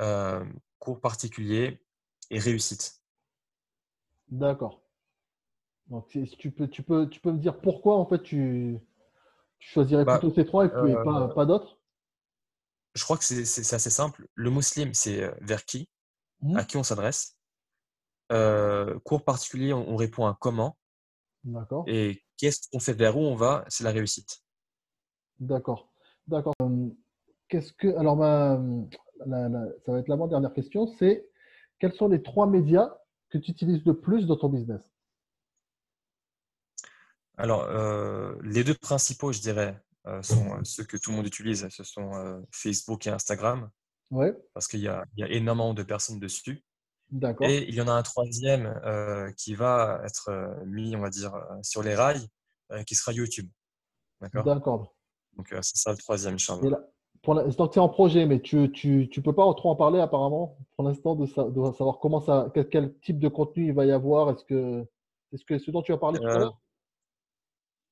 cours 0.79 0.99
particulier 1.01 1.79
et 2.31 2.39
réussite. 2.39 3.01
D'accord. 4.31 4.79
Donc, 5.89 6.05
si 6.11 6.25
tu 6.37 6.49
peux, 6.51 6.67
tu 6.69 6.81
peux, 6.83 7.09
tu 7.09 7.19
peux 7.19 7.31
me 7.31 7.39
dire 7.39 7.59
pourquoi 7.59 7.97
en 7.97 8.05
fait 8.05 8.21
tu, 8.23 8.77
tu 9.59 9.69
choisirais 9.69 10.05
Bah, 10.05 10.19
plutôt 10.19 10.31
ces 10.31 10.45
trois 10.45 10.65
et, 10.65 10.69
puis- 10.69 10.91
et 10.91 10.97
pas, 10.97 11.29
pas 11.29 11.45
d'autres? 11.47 11.76
Je 12.97 13.03
crois 13.03 13.17
que 13.17 13.23
c'est 13.23 13.73
assez 13.75 13.89
simple. 13.89 14.27
Le 14.33 14.49
muslim, 14.49 14.93
c'est 14.93 15.23
euh, 15.23 15.31
vers 15.41 15.63
qui, 15.65 15.89
Hmm 16.41 16.57
à 16.57 16.63
qui 16.65 16.77
on 16.77 16.83
s'adresse? 16.83 17.37
Euh, 18.31 18.99
cours 18.99 19.23
particulier, 19.23 19.73
on, 19.73 19.89
on 19.89 19.95
répond 19.95 20.25
à 20.27 20.37
comment? 20.39 20.77
D'accord. 21.43 21.85
Et 21.87 22.23
qu'est-ce 22.37 22.67
qu'on 22.71 22.79
fait, 22.79 22.93
vers 22.93 23.17
où 23.17 23.21
on 23.21 23.35
va, 23.35 23.63
c'est 23.69 23.83
la 23.83 23.91
réussite. 23.91 24.39
D'accord. 25.39 25.91
D'accord. 26.27 26.53
Euh, 26.61 26.89
Qu'est-ce 27.49 27.71
que 27.71 27.95
alors 27.95 28.17
ma 28.17 28.61
la- 29.25 29.47
la- 29.47 29.67
ça 29.85 29.93
va 29.93 29.99
être 29.99 30.09
l'avant-dernière 30.09 30.53
question, 30.53 30.85
c'est 30.99 31.29
quels 31.79 31.93
sont 31.93 32.09
les 32.09 32.21
trois 32.21 32.45
médias 32.45 32.97
que 33.29 33.37
tu 33.37 33.51
utilises 33.51 33.85
le 33.85 33.99
plus 33.99 34.27
dans 34.27 34.35
ton 34.35 34.49
business? 34.49 34.81
Alors, 37.37 37.63
euh, 37.63 38.35
les 38.43 38.63
deux 38.63 38.73
principaux, 38.73 39.31
je 39.31 39.39
dirais, 39.39 39.79
sont 40.21 40.45
euh, 40.55 40.59
ceux 40.63 40.83
que 40.83 40.97
tout 40.97 41.11
le 41.11 41.17
monde 41.17 41.27
utilise. 41.27 41.67
Ce 41.69 41.83
sont 41.83 42.13
euh, 42.15 42.39
Facebook 42.51 43.05
et 43.07 43.09
Instagram, 43.09 43.69
Ouais, 44.11 44.33
parce 44.53 44.67
qu'il 44.67 44.79
y 44.81 44.87
a, 44.87 45.03
il 45.15 45.21
y 45.21 45.23
a 45.23 45.29
énormément 45.29 45.73
de 45.73 45.83
personnes 45.83 46.19
dessus. 46.19 46.63
d'accord, 47.11 47.47
Et 47.49 47.67
il 47.69 47.75
y 47.75 47.81
en 47.81 47.87
a 47.87 47.91
un 47.93 48.03
troisième 48.03 48.67
euh, 48.85 49.31
qui 49.33 49.53
va 49.55 50.01
être 50.05 50.29
euh, 50.29 50.65
mis, 50.65 50.95
on 50.95 51.01
va 51.01 51.09
dire, 51.09 51.33
euh, 51.35 51.41
sur 51.61 51.83
les 51.83 51.95
rails, 51.95 52.25
euh, 52.71 52.83
qui 52.83 52.95
sera 52.95 53.11
YouTube. 53.13 53.49
D'accord? 54.21 54.43
d'accord. 54.45 54.95
Donc, 55.35 55.51
euh, 55.53 55.59
c'est 55.61 55.77
ça 55.77 55.91
le 55.91 55.97
troisième, 55.97 56.37
là, 56.61 56.79
pour 57.21 57.33
l'instant, 57.33 57.69
c'est 57.71 57.79
en 57.79 57.89
projet, 57.89 58.25
mais 58.25 58.41
tu, 58.41 58.71
tu, 58.71 59.09
tu 59.11 59.21
peux 59.21 59.33
pas 59.33 59.51
trop 59.53 59.69
en 59.69 59.75
parler 59.75 59.99
apparemment 59.99 60.57
pour 60.75 60.87
l'instant 60.87 61.15
de, 61.15 61.25
sa- 61.25 61.49
de 61.49 61.71
savoir 61.73 61.99
comment 61.99 62.21
ça, 62.21 62.49
quel, 62.53 62.69
quel 62.69 62.99
type 62.99 63.19
de 63.19 63.27
contenu 63.27 63.67
il 63.67 63.73
va 63.73 63.85
y 63.85 63.91
avoir. 63.91 64.29
Est-ce 64.31 64.45
que, 64.45 64.87
ce 65.59 65.71
dont 65.71 65.81
tu 65.81 65.93
as 65.93 65.97
parlé 65.97 66.19
tout 66.19 66.35
à 66.35 66.39
Euh, 66.39 66.39
l'heure? 66.39 66.59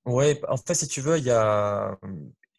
Ouais, 0.06 0.42
en 0.48 0.58
fait, 0.58 0.76
si 0.76 0.88
tu 0.88 1.02
veux, 1.02 1.18
il 1.18 1.24
y 1.24 1.32
a, 1.32 1.98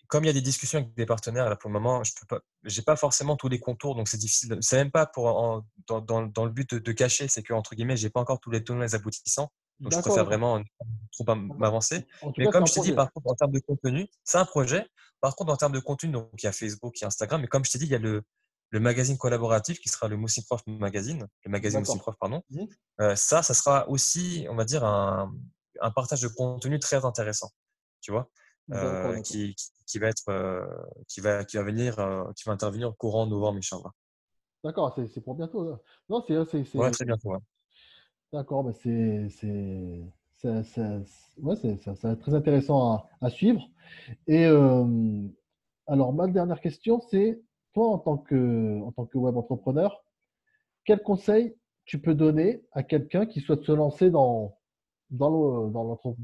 comme 0.08 0.24
il 0.24 0.28
y 0.28 0.30
a 0.30 0.32
des 0.32 0.40
discussions 0.40 0.78
avec 0.78 0.94
des 0.94 1.06
partenaires, 1.06 1.48
là, 1.48 1.56
pour 1.56 1.68
le 1.70 1.74
moment, 1.74 2.04
je 2.04 2.12
peux 2.18 2.26
pas, 2.26 2.40
j'ai 2.64 2.82
pas 2.82 2.96
forcément 2.96 3.36
tous 3.36 3.48
les 3.48 3.58
contours, 3.60 3.94
donc 3.96 4.08
c'est 4.08 4.18
difficile. 4.18 4.56
C'est 4.60 4.76
même 4.76 4.90
pas 4.90 5.06
pour, 5.06 5.26
en- 5.26 5.62
dans, 5.88 6.00
dans, 6.00 6.22
dans 6.22 6.44
le 6.44 6.50
but 6.50 6.74
de, 6.74 6.78
de 6.78 6.92
cacher, 6.92 7.28
c'est 7.28 7.42
que, 7.42 7.52
entre 7.52 7.74
guillemets, 7.74 7.96
j'ai 7.96 8.10
pas 8.10 8.20
encore 8.20 8.40
tous 8.40 8.50
les 8.50 8.62
tenants 8.62 8.82
et 8.82 8.86
les 8.86 8.94
aboutissants. 8.94 9.50
Donc, 9.80 9.92
je 9.92 9.98
préfère 10.00 10.24
vraiment 10.24 10.62
pas 10.62 10.86
trop 11.12 11.34
m'avancer. 11.34 12.06
Mais 12.38 12.46
comme 12.52 12.66
je 12.66 12.72
t'ai 12.72 12.80
dit, 12.80 12.92
par 12.96 13.12
contre, 13.12 13.26
en 13.30 13.34
termes 13.34 13.52
de 13.52 13.60
contenu, 13.60 14.06
c'est 14.24 14.38
un 14.38 14.44
projet. 14.46 14.86
Par 15.20 15.34
contre, 15.36 15.52
en 15.52 15.56
termes 15.56 15.72
de 15.72 15.80
contenu, 15.80 16.10
donc, 16.12 16.30
il 16.38 16.44
y 16.44 16.48
a 16.48 16.52
Facebook, 16.52 16.98
il 16.98 17.02
y 17.02 17.04
a 17.04 17.08
Instagram. 17.08 17.40
Mais 17.42 17.46
comme 17.48 17.64
je 17.64 17.70
t'ai 17.72 17.78
dit, 17.78 17.84
il 17.86 17.90
y 17.90 17.94
a 17.94 17.98
le, 17.98 18.22
le 18.70 18.80
magazine 18.80 19.18
collaboratif 19.18 19.78
qui 19.80 19.88
sera 19.90 20.08
le 20.08 20.16
Muslim 20.16 20.44
Prof 20.46 20.62
Magazine, 20.66 21.26
le 21.44 21.50
magazine 21.50 21.80
D'accord. 21.80 21.98
Prof, 21.98 22.14
pardon. 22.18 22.42
Mhm. 22.50 22.66
Euh, 23.02 23.16
ça, 23.16 23.42
ça 23.42 23.52
sera 23.54 23.86
aussi, 23.90 24.46
on 24.48 24.54
va 24.54 24.64
dire, 24.64 24.82
un, 24.84 25.30
un 25.80 25.90
partage 25.90 26.22
de 26.22 26.28
contenu 26.28 26.78
très 26.78 27.04
intéressant, 27.04 27.50
tu 28.00 28.10
vois, 28.12 28.28
euh, 28.72 29.20
qui, 29.22 29.54
qui, 29.54 29.66
qui 29.86 29.98
va 29.98 30.08
être, 30.08 30.28
euh, 30.28 30.66
qui 31.08 31.20
va, 31.20 31.44
qui 31.44 31.56
va 31.56 31.62
venir, 31.62 31.98
euh, 31.98 32.24
qui 32.36 32.44
va 32.44 32.52
intervenir 32.52 32.92
courant 32.96 33.26
novembre, 33.26 33.58
Inch'Allah. 33.58 33.92
D'accord, 34.64 34.94
c'est 35.12 35.20
pour 35.20 35.34
bientôt. 35.34 35.64
là. 35.70 35.78
Non, 36.08 36.24
c'est, 36.26 36.44
c'est, 36.46 36.64
Ouais, 36.74 36.86
c'est- 36.86 36.90
très 36.92 37.04
bientôt. 37.04 37.30
ouais. 37.30 37.38
D'accord, 38.32 38.64
mais 38.64 38.72
c'est, 38.72 39.28
c'est, 39.30 40.02
ça, 40.42 40.64
ça- 40.64 41.00
ouais, 41.38 41.56
c'est- 41.56 41.76
ça, 41.78 41.94
ça 41.94 42.08
va 42.08 42.14
être 42.14 42.20
très 42.20 42.34
intéressant 42.34 42.92
à, 42.92 43.08
à 43.20 43.30
suivre. 43.30 43.62
Et 44.26 44.44
alors, 44.46 46.12
ma 46.12 46.26
dernière 46.26 46.60
question, 46.60 47.00
c'est 47.10 47.40
toi, 47.72 47.88
en 47.90 47.98
tant 47.98 48.18
que, 48.18 48.80
en 48.82 48.92
tant 48.92 49.06
que 49.06 49.18
web 49.18 49.36
entrepreneur, 49.36 50.02
quel 50.84 51.02
conseil 51.02 51.56
tu 51.84 52.00
peux 52.00 52.14
donner 52.14 52.64
à 52.72 52.82
quelqu'un 52.82 53.26
qui 53.26 53.40
souhaite 53.40 53.62
se 53.64 53.72
lancer 53.72 54.10
dans, 54.10 54.58
dans 55.10 55.70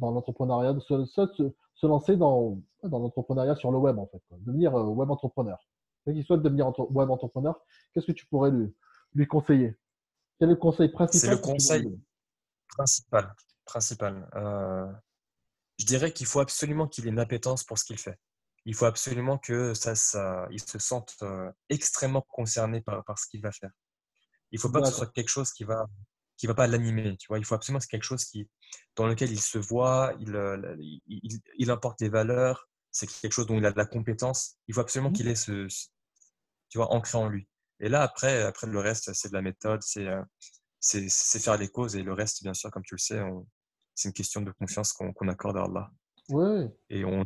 l'entrepreneuriat, 0.01 0.79
se, 0.81 1.05
se, 1.05 1.53
se, 1.75 1.87
lancer 1.87 2.17
dans, 2.17 2.61
dans 2.83 2.99
l'entrepreneuriat 2.99 3.57
sur 3.57 3.71
le 3.71 3.79
web, 3.79 3.99
en 3.99 4.07
fait, 4.07 4.23
devenir 4.41 4.75
euh, 4.75 4.85
web 4.85 5.11
entrepreneur. 5.11 5.59
Qui 6.05 6.23
souhaite 6.25 6.43
devenir 6.43 6.73
web 6.91 7.11
entrepreneur, 7.11 7.61
qu'est-ce 7.95 8.07
que 8.07 8.13
tu 8.13 8.27
pourrais 8.27 8.51
lui, 8.51 8.75
lui 9.15 9.27
conseiller? 9.27 9.77
Quel 10.39 10.49
est 10.49 10.55
le 10.55 10.59
conseil 10.59 10.89
principal 10.89 11.21
C'est 11.21 11.31
le 11.31 11.41
conseil 11.41 12.01
principal. 12.69 13.35
principal. 13.65 14.29
Euh, 14.35 14.93
je 15.79 15.87
dirais 15.87 16.13
qu'il 16.13 16.27
faut 16.27 16.41
absolument 16.41 16.89
qu'il 16.89 17.07
ait 17.07 17.11
une 17.11 17.21
appétence 17.21 17.63
pour 17.63 17.79
ce 17.79 17.85
qu'il 17.85 17.99
fait. 17.99 18.19
Il 18.65 18.75
faut 18.75 18.87
absolument 18.87 19.39
que 19.39 19.75
ça, 19.75 19.95
ça, 19.95 20.49
il 20.51 20.61
se 20.61 20.79
sente 20.79 21.15
euh, 21.23 21.51
extrêmement 21.69 22.25
concerné 22.29 22.81
par, 22.81 23.05
par 23.05 23.19
ce 23.19 23.29
qu'il 23.29 23.41
va 23.41 23.53
faire. 23.53 23.71
Il 24.51 24.57
ne 24.57 24.61
faut 24.61 24.71
pas 24.71 24.81
que 24.81 24.89
ce 24.89 24.95
soit 24.95 25.13
quelque 25.13 25.31
chose 25.31 25.53
qui 25.53 25.65
va 25.65 25.87
qui 26.43 26.49
va 26.49 26.55
pas 26.55 26.67
l'animer. 26.67 27.17
Tu 27.19 27.29
vois, 27.29 27.39
il 27.39 27.45
faut 27.45 27.55
absolument 27.55 27.79
que 27.79 27.85
c'est 27.85 27.91
quelque 27.91 28.03
chose 28.03 28.25
qui, 28.25 28.51
dans 28.97 29.07
lequel 29.07 29.31
il 29.31 29.41
se 29.41 29.59
voit, 29.59 30.13
il, 30.19 30.35
euh, 30.35 30.77
il, 31.07 31.41
il, 31.57 31.71
importe 31.71 32.01
des 32.01 32.09
valeurs, 32.09 32.69
c'est 32.91 33.07
quelque 33.07 33.31
chose 33.31 33.47
dont 33.47 33.57
il 33.59 33.65
a 33.65 33.71
de 33.71 33.79
la 33.79 33.87
compétence. 33.87 34.57
Il 34.67 34.75
faut 34.75 34.81
absolument 34.81 35.11
mmh. 35.11 35.13
qu'il 35.13 35.29
ait 35.29 35.37
ce, 35.37 35.69
tu 36.69 36.79
vois, 36.79 36.93
ancré 36.93 37.17
en 37.17 37.29
lui. 37.29 37.47
Et 37.79 37.89
là, 37.89 38.03
après, 38.03 38.43
après 38.43 38.67
le 38.67 38.81
reste, 38.81 39.13
c'est 39.13 39.29
de 39.29 39.35
la 39.35 39.41
méthode, 39.41 39.85
c'est 39.85 40.09
euh, 40.09 40.21
c'est 40.81 41.39
faire 41.39 41.57
les 41.57 41.69
causes. 41.69 41.95
Et 41.95 42.03
le 42.03 42.13
reste, 42.13 42.43
bien 42.43 42.55
sûr, 42.55 42.73
comme 42.73 42.83
tu 42.83 42.95
le 42.95 42.99
sais, 42.99 43.21
c'est 43.95 44.09
une 44.09 44.15
question 44.15 44.41
de 44.41 44.51
confiance 44.51 44.93
qu'on 44.93 45.29
accorde 45.29 45.59
à 45.59 45.63
Allah. 45.63 45.93
Oui. 46.29 46.67
Et 46.91 47.05
on... 47.05 47.25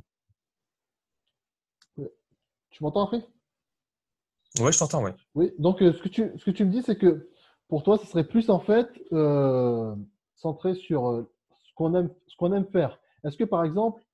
Tu 1.97 2.83
m'entends 2.83 3.07
après 3.07 3.27
Oui, 4.61 4.71
je 4.71 4.79
t'entends, 4.79 5.03
oui. 5.03 5.13
Oui, 5.35 5.53
donc 5.59 5.81
euh, 5.81 5.95
ce, 5.95 6.03
que 6.03 6.09
tu, 6.11 6.31
ce 6.37 6.45
que 6.45 6.51
tu 6.51 6.67
me 6.67 6.71
dis, 6.71 6.83
c'est 6.83 6.99
que 6.99 7.31
pour 7.69 7.83
toi, 7.83 7.99
ce 7.99 8.07
serait 8.07 8.27
plus 8.27 8.51
en 8.51 8.61
fait 8.61 8.89
euh, 9.13 9.95
centré 10.35 10.75
sur 10.75 11.09
euh, 11.09 11.31
ce 11.63 11.75
qu'on 11.75 11.95
aime, 11.95 12.11
ce 12.27 12.37
qu'on 12.37 12.53
aime 12.53 12.67
faire. 12.67 12.99
Est-ce 13.25 13.37
que 13.37 13.45
par 13.45 13.65
exemple, 13.65 14.05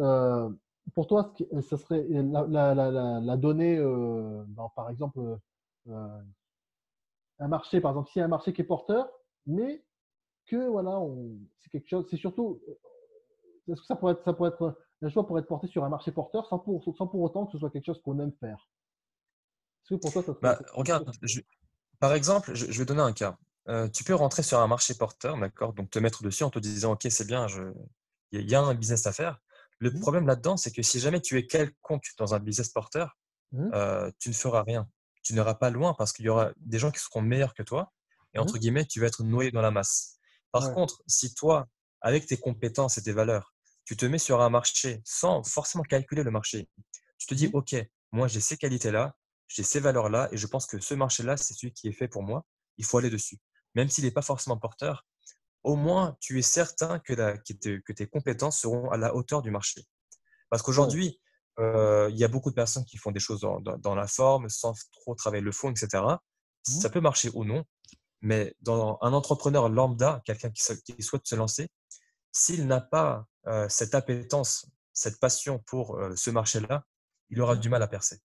euh, 0.00 0.48
pour 0.94 1.06
toi, 1.06 1.32
ce 1.38 1.76
serait 1.76 2.04
la, 2.08 2.46
la, 2.46 2.74
la, 2.74 3.20
la 3.20 3.36
donnée, 3.36 3.80
par 4.74 4.90
exemple, 4.90 5.38
un 5.86 7.48
marché, 7.48 7.80
par 7.80 7.92
exemple, 7.92 8.10
s'il 8.10 8.20
y 8.20 8.22
a 8.22 8.26
un 8.26 8.28
marché 8.28 8.52
qui 8.52 8.62
est 8.62 8.64
porteur, 8.64 9.08
mais 9.46 9.84
que 10.46 10.68
voilà, 10.68 11.00
c'est 11.60 11.70
quelque 11.70 11.88
chose, 11.88 12.06
c'est 12.10 12.16
surtout, 12.16 12.60
est-ce 13.68 13.80
que 13.80 13.86
ça 13.86 13.96
pourrait 13.96 14.14
être, 14.14 14.24
ça 14.24 14.32
pourrait 14.32 14.50
être 14.50 14.76
un 15.02 15.08
choix 15.08 15.26
pour 15.26 15.38
être 15.38 15.46
porté 15.46 15.66
sur 15.68 15.84
un 15.84 15.88
marché 15.88 16.10
porteur 16.10 16.46
sans 16.46 16.58
pour, 16.58 16.82
sans 16.96 17.06
pour 17.06 17.20
autant 17.20 17.46
que 17.46 17.52
ce 17.52 17.58
soit 17.58 17.70
quelque 17.70 17.86
chose 17.86 18.00
qu'on 18.02 18.18
aime 18.18 18.32
faire? 18.40 18.68
Est-ce 19.84 19.94
que 19.94 20.00
pour 20.00 20.12
toi, 20.12 20.22
ça 20.22 20.34
bah, 20.40 20.58
regarde, 20.74 21.10
je, 21.22 21.40
par 22.02 22.14
exemple, 22.14 22.52
je, 22.52 22.66
vais 22.66 22.84
donner 22.84 23.00
un 23.00 23.12
cas. 23.12 23.38
Euh, 23.68 23.88
tu 23.88 24.02
peux 24.02 24.16
rentrer 24.16 24.42
sur 24.42 24.58
un 24.58 24.66
marché 24.66 24.92
porteur, 24.92 25.38
d'accord 25.38 25.72
Donc 25.72 25.88
te 25.88 26.00
mettre 26.00 26.24
dessus 26.24 26.42
en 26.42 26.50
te 26.50 26.58
disant, 26.58 26.94
OK, 26.94 27.06
c'est 27.08 27.28
bien, 27.28 27.46
il 28.32 28.50
y 28.50 28.56
a 28.56 28.60
un 28.60 28.74
business 28.74 29.06
à 29.06 29.12
faire. 29.12 29.38
Le 29.78 29.92
mmh. 29.92 30.00
problème 30.00 30.26
là-dedans, 30.26 30.56
c'est 30.56 30.72
que 30.72 30.82
si 30.82 30.98
jamais 30.98 31.20
tu 31.20 31.38
es 31.38 31.46
quelconque 31.46 32.06
dans 32.18 32.34
un 32.34 32.40
business 32.40 32.70
porteur, 32.70 33.16
mmh. 33.52 33.70
euh, 33.72 34.10
tu 34.18 34.30
ne 34.30 34.34
feras 34.34 34.64
rien. 34.64 34.88
Tu 35.22 35.32
n'iras 35.32 35.54
pas 35.54 35.70
loin 35.70 35.94
parce 35.94 36.12
qu'il 36.12 36.24
y 36.24 36.28
aura 36.28 36.50
des 36.56 36.80
gens 36.80 36.90
qui 36.90 36.98
seront 36.98 37.22
meilleurs 37.22 37.54
que 37.54 37.62
toi 37.62 37.92
et 38.34 38.40
entre 38.40 38.56
mmh. 38.56 38.58
guillemets, 38.58 38.84
tu 38.84 38.98
vas 38.98 39.06
être 39.06 39.22
noyé 39.22 39.52
dans 39.52 39.62
la 39.62 39.70
masse. 39.70 40.16
Par 40.50 40.74
contre, 40.74 41.04
si 41.06 41.32
toi, 41.34 41.68
avec 42.00 42.26
tes 42.26 42.36
compétences 42.36 42.98
et 42.98 43.02
tes 43.04 43.12
valeurs, 43.12 43.54
tu 43.84 43.96
te 43.96 44.06
mets 44.06 44.18
sur 44.18 44.40
un 44.40 44.50
marché 44.50 45.00
sans 45.04 45.44
forcément 45.44 45.84
calculer 45.84 46.24
le 46.24 46.32
marché, 46.32 46.68
tu 47.18 47.28
te 47.28 47.34
dis, 47.34 47.48
OK, 47.52 47.76
moi 48.10 48.26
j'ai 48.26 48.40
ces 48.40 48.56
qualités-là, 48.56 49.14
j'ai 49.54 49.62
ces 49.62 49.80
valeurs-là 49.80 50.28
et 50.32 50.36
je 50.36 50.46
pense 50.46 50.66
que 50.66 50.80
ce 50.80 50.94
marché-là, 50.94 51.36
c'est 51.36 51.54
celui 51.54 51.72
qui 51.72 51.88
est 51.88 51.92
fait 51.92 52.08
pour 52.08 52.22
moi. 52.22 52.44
Il 52.78 52.84
faut 52.84 52.98
aller 52.98 53.10
dessus. 53.10 53.38
Même 53.74 53.88
s'il 53.88 54.04
n'est 54.04 54.10
pas 54.10 54.22
forcément 54.22 54.56
porteur, 54.56 55.04
au 55.62 55.76
moins 55.76 56.16
tu 56.20 56.38
es 56.38 56.42
certain 56.42 56.98
que, 56.98 57.14
que, 57.14 57.92
tes 57.92 58.06
compétences 58.06 58.60
seront 58.60 58.90
à 58.90 58.96
la 58.96 59.14
hauteur 59.14 59.42
du 59.42 59.50
marché. 59.50 59.82
Parce 60.50 60.62
qu'aujourd'hui, 60.62 61.20
euh, 61.58 62.08
il 62.10 62.18
y 62.18 62.24
a 62.24 62.28
beaucoup 62.28 62.50
de 62.50 62.54
personnes 62.54 62.84
qui 62.84 62.96
font 62.96 63.10
des 63.10 63.20
choses 63.20 63.40
dans, 63.40 63.94
la 63.94 64.06
forme 64.06 64.48
sans 64.48 64.74
trop 64.92 65.14
travailler 65.14 65.42
le 65.42 65.52
fond, 65.52 65.70
etc. 65.70 66.02
Mmh. 66.02 66.16
Ça 66.80 66.90
peut 66.90 67.00
marcher 67.00 67.30
ou 67.34 67.44
non, 67.44 67.64
mais 68.22 68.54
dans 68.60 68.98
un 69.02 69.12
entrepreneur 69.12 69.68
lambda, 69.68 70.22
quelqu'un 70.24 70.50
qui, 70.50 70.62
souhaite 70.62 71.26
se 71.26 71.34
lancer, 71.34 71.68
s'il 72.32 72.66
n'a 72.66 72.80
pas 72.80 73.26
euh, 73.46 73.68
cette 73.68 73.94
appétence, 73.94 74.66
cette 74.92 75.20
passion 75.20 75.58
pour 75.66 75.96
euh, 75.96 76.14
ce 76.16 76.30
marché-là, 76.30 76.84
il 77.30 77.40
aura 77.40 77.56
du 77.56 77.68
mal 77.68 77.82
à 77.82 77.88
percer. 77.88 78.20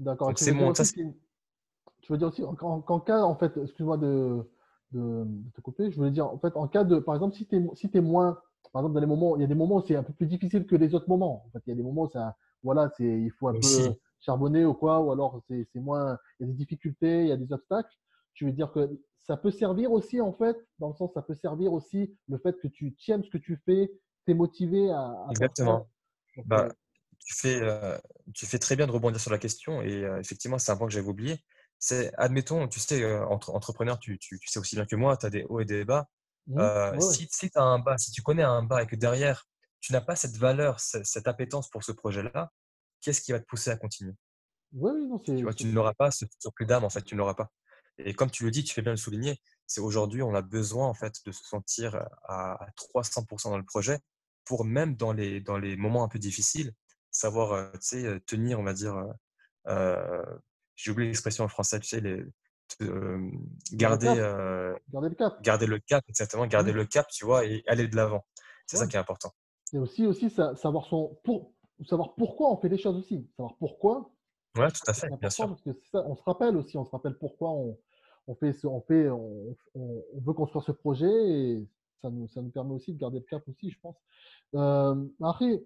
D'accord. 0.00 0.32
C'est 0.36 0.52
mon. 0.52 0.72
Tu 0.72 2.12
veux 2.12 2.18
dire 2.18 2.28
aussi 2.28 2.42
qu'en 2.58 3.00
cas, 3.00 3.22
en 3.22 3.36
fait, 3.36 3.56
excuse-moi 3.56 3.98
de, 3.98 4.50
de, 4.92 5.26
te 5.54 5.60
couper, 5.60 5.90
je 5.90 5.96
voulais 5.96 6.10
dire, 6.10 6.26
en 6.26 6.38
fait, 6.38 6.56
en 6.56 6.66
cas 6.66 6.82
de, 6.82 6.98
par 6.98 7.14
exemple, 7.14 7.36
si 7.36 7.46
tu 7.46 7.56
es, 7.56 7.62
si 7.74 7.90
es 7.92 8.00
moins, 8.00 8.38
par 8.72 8.80
exemple, 8.80 8.94
dans 8.94 9.00
les 9.00 9.06
moments, 9.06 9.36
il 9.36 9.42
y 9.42 9.44
a 9.44 9.46
des 9.46 9.54
moments 9.54 9.76
où 9.76 9.82
c'est 9.86 9.96
un 9.96 10.02
peu 10.02 10.14
plus 10.14 10.26
difficile 10.26 10.66
que 10.66 10.74
les 10.76 10.94
autres 10.94 11.08
moments. 11.08 11.44
En 11.46 11.50
fait, 11.50 11.60
il 11.66 11.70
y 11.70 11.72
a 11.72 11.76
des 11.76 11.82
moments 11.82 12.04
où 12.04 12.10
ça, 12.10 12.36
voilà, 12.62 12.90
il 12.98 13.30
faut 13.32 13.48
un 13.48 13.52
peu 13.52 13.94
charbonner 14.20 14.64
ou 14.64 14.74
quoi, 14.74 15.00
ou 15.00 15.12
alors 15.12 15.40
c'est, 15.46 15.66
moins, 15.74 16.18
il 16.38 16.46
y 16.46 16.48
a 16.48 16.52
des 16.52 16.56
difficultés, 16.56 17.22
il 17.22 17.28
y 17.28 17.32
a 17.32 17.36
des 17.36 17.52
obstacles. 17.52 17.94
Je 18.34 18.46
veux 18.46 18.52
dire 18.52 18.72
que 18.72 18.98
ça 19.18 19.36
peut 19.36 19.50
servir 19.50 19.92
aussi, 19.92 20.20
en 20.20 20.32
fait, 20.32 20.56
dans 20.78 20.88
le 20.88 20.94
sens, 20.94 21.12
ça 21.12 21.22
peut 21.22 21.34
servir 21.34 21.72
aussi 21.72 22.16
le 22.28 22.38
fait 22.38 22.58
que 22.58 22.68
tu 22.68 22.94
tiennes 22.94 23.22
ce 23.22 23.30
que 23.30 23.38
tu 23.38 23.60
fais, 23.66 23.92
tu 24.24 24.32
es 24.32 24.34
motivé 24.34 24.90
à. 24.90 25.26
Exactement. 25.30 25.86
bah, 26.46 26.64
euh, 26.64 26.72
tu 27.30 27.36
fais, 27.36 27.60
euh, 27.62 27.96
tu 28.34 28.44
fais 28.44 28.58
très 28.58 28.74
bien 28.74 28.88
de 28.88 28.90
rebondir 28.90 29.20
sur 29.20 29.30
la 29.30 29.38
question 29.38 29.82
et 29.82 30.02
euh, 30.02 30.18
effectivement, 30.18 30.58
c'est 30.58 30.72
un 30.72 30.76
point 30.76 30.88
que 30.88 30.92
j'avais 30.92 31.06
oublié. 31.06 31.38
C'est, 31.78 32.12
admettons, 32.18 32.66
tu 32.66 32.80
sais, 32.80 33.04
euh, 33.04 33.24
entre 33.26 33.50
entrepreneur, 33.50 34.00
tu, 34.00 34.18
tu, 34.18 34.40
tu, 34.40 34.48
sais 34.48 34.58
aussi 34.58 34.74
bien 34.74 34.84
que 34.84 34.96
moi, 34.96 35.16
tu 35.16 35.26
as 35.26 35.30
des 35.30 35.44
hauts 35.44 35.60
et 35.60 35.64
des 35.64 35.84
bas. 35.84 36.08
Mmh, 36.48 37.00
si, 37.00 37.28
si 37.30 37.48
tu 37.48 37.56
as 37.56 37.62
un 37.62 37.78
bas, 37.78 37.96
si 37.98 38.10
tu 38.10 38.22
connais 38.22 38.42
un 38.42 38.64
bas 38.64 38.82
et 38.82 38.86
que 38.88 38.96
derrière, 38.96 39.46
tu 39.80 39.92
n'as 39.92 40.00
pas 40.00 40.16
cette 40.16 40.36
valeur, 40.38 40.80
cette, 40.80 41.28
appétence 41.28 41.70
pour 41.70 41.84
ce 41.84 41.92
projet-là, 41.92 42.50
qu'est-ce 43.00 43.20
qui 43.20 43.30
va 43.30 43.38
te 43.38 43.46
pousser 43.46 43.70
à 43.70 43.76
continuer? 43.76 44.14
Oui, 44.72 44.90
oui, 44.92 45.06
non, 45.06 45.20
tu, 45.20 45.40
vois, 45.40 45.54
tu 45.54 45.66
ne 45.66 45.72
l'auras 45.72 45.94
pas, 45.94 46.10
ce 46.10 46.24
plus 46.52 46.66
d'âme, 46.66 46.82
en 46.82 46.90
fait, 46.90 47.02
tu 47.02 47.14
ne 47.14 47.20
l'auras 47.20 47.34
pas. 47.34 47.52
Et 47.98 48.12
comme 48.12 48.30
tu 48.32 48.42
le 48.42 48.50
dis, 48.50 48.64
tu 48.64 48.74
fais 48.74 48.82
bien 48.82 48.92
le 48.92 48.96
souligner, 48.96 49.40
c'est 49.68 49.80
aujourd'hui, 49.80 50.22
on 50.22 50.34
a 50.34 50.42
besoin 50.42 50.88
en 50.88 50.94
fait 50.94 51.14
de 51.24 51.30
se 51.30 51.44
sentir 51.44 51.94
à, 52.24 52.64
à 52.64 52.70
300% 52.76 53.50
dans 53.50 53.56
le 53.56 53.64
projet 53.64 54.00
pour 54.44 54.64
même 54.64 54.96
dans 54.96 55.12
les, 55.12 55.40
dans 55.40 55.58
les 55.58 55.76
moments 55.76 56.02
un 56.02 56.08
peu 56.08 56.18
difficiles, 56.18 56.74
savoir 57.20 57.72
tenir, 58.26 58.60
on 58.60 58.64
va 58.64 58.72
dire, 58.72 58.96
j'ai 60.76 60.90
oublié 60.90 61.08
l'expression 61.08 61.44
en 61.44 61.48
français, 61.48 61.78
tu 61.80 61.88
sais, 61.88 62.00
les, 62.00 62.24
garder, 63.72 64.06
garder 64.92 65.08
le 65.08 65.14
cap. 65.14 65.42
Garder 65.42 65.66
le 65.66 65.78
cap, 65.78 66.04
exactement, 66.08 66.46
garder 66.46 66.72
mmh. 66.72 66.76
le 66.76 66.84
cap, 66.86 67.06
tu 67.08 67.24
vois, 67.24 67.44
et 67.44 67.62
aller 67.66 67.88
de 67.88 67.96
l'avant. 67.96 68.24
C'est 68.66 68.76
ça 68.76 68.86
qui 68.86 68.96
est 68.96 69.00
important. 69.00 69.32
Et 69.72 69.78
aussi, 69.78 70.06
aussi 70.06 70.30
savoir, 70.30 70.86
son, 70.86 71.18
pour, 71.24 71.52
savoir 71.88 72.14
pourquoi 72.14 72.52
on 72.52 72.56
fait 72.56 72.68
les 72.68 72.78
choses 72.78 72.96
aussi. 72.96 73.28
Savoir 73.36 73.56
pourquoi. 73.58 74.10
Ouais, 74.56 74.70
tout 74.70 74.80
à 74.86 74.92
fait, 74.92 75.08
bien 75.20 75.30
sûr. 75.30 75.48
Parce 75.48 75.62
que 75.62 75.70
ça, 75.90 76.04
on 76.06 76.16
se 76.16 76.22
rappelle 76.22 76.56
aussi, 76.56 76.76
on 76.76 76.84
se 76.84 76.90
rappelle 76.90 77.16
pourquoi 77.18 77.50
on, 77.50 77.78
on 78.26 78.34
fait, 78.34 78.54
on, 78.64 78.80
fait 78.80 79.08
on, 79.08 79.56
on, 79.74 80.02
veut 80.24 80.32
construire 80.32 80.64
ce 80.64 80.72
projet 80.72 81.06
et 81.06 81.68
ça 82.02 82.10
nous, 82.10 82.28
ça 82.28 82.42
nous 82.42 82.50
permet 82.50 82.74
aussi 82.74 82.92
de 82.92 82.98
garder 82.98 83.18
le 83.18 83.24
cap 83.24 83.42
aussi, 83.48 83.70
je 83.70 83.78
pense. 83.80 83.96
Euh, 84.54 85.06
après, 85.22 85.62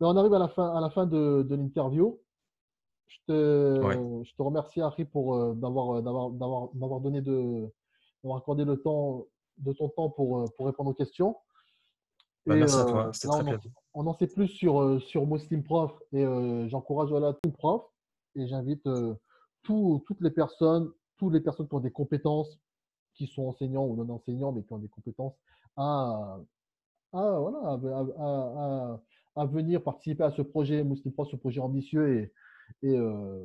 on 0.00 0.16
arrive 0.16 0.34
à 0.34 0.38
la 0.38 0.48
fin, 0.48 0.74
à 0.74 0.80
la 0.80 0.90
fin 0.90 1.06
de, 1.06 1.42
de 1.48 1.54
l'interview. 1.54 2.18
Je 3.06 3.18
te, 3.28 4.22
je 4.24 4.34
te 4.34 4.42
remercie, 4.42 4.80
Harry, 4.80 5.04
pour 5.04 5.34
euh, 5.34 5.54
d'avoir, 5.54 6.02
d'avoir, 6.02 6.30
d'avoir, 6.30 6.68
d'avoir 6.74 7.00
donné 7.00 7.20
de, 7.20 7.70
d'avoir 8.22 8.38
accordé 8.40 8.64
le 8.64 8.80
temps, 8.80 9.26
de 9.58 9.72
ton 9.72 9.88
temps 9.88 10.10
pour, 10.10 10.40
euh, 10.40 10.44
pour 10.56 10.66
répondre 10.66 10.90
aux 10.90 10.94
questions. 10.94 11.36
Bah, 12.46 12.56
merci 12.56 12.76
à 12.76 12.84
toi, 12.84 13.10
c'était 13.12 13.28
très 13.28 13.54
on, 13.94 14.02
on, 14.02 14.06
en 14.06 14.14
sait 14.14 14.26
plus 14.26 14.48
sur, 14.48 14.80
euh, 14.80 14.98
sur 14.98 15.26
Muslim 15.26 15.62
Prof 15.62 15.92
et 16.12 16.24
j'encourage 16.68 17.08
voilà, 17.08 17.32
tout 17.42 17.50
prof 17.50 17.82
et 18.34 18.46
j'invite 18.46 18.86
toutes 19.62 20.20
les 20.20 20.30
personnes, 20.30 20.90
toutes 21.16 21.32
les 21.32 21.40
personnes 21.40 21.68
qui 21.68 21.74
ont 21.74 21.80
des 21.80 21.92
compétences, 21.92 22.58
qui 23.14 23.26
sont 23.28 23.46
enseignants 23.46 23.84
ou 23.86 23.96
non 23.96 24.14
enseignants, 24.14 24.52
mais 24.52 24.62
qui 24.62 24.72
ont 24.74 24.78
des 24.78 24.88
compétences 24.88 25.34
à, 25.76 26.38
à, 27.12 27.38
voilà, 27.38 27.58
à, 27.60 27.74
à 27.78 29.00
venir 29.36 29.82
participer 29.82 30.24
à 30.24 30.30
ce 30.30 30.42
projet 30.42 30.84
Muslim 30.84 31.12
ce 31.30 31.36
projet 31.36 31.60
ambitieux 31.60 32.18
et, 32.18 32.32
et 32.82 32.96
euh, 32.96 33.44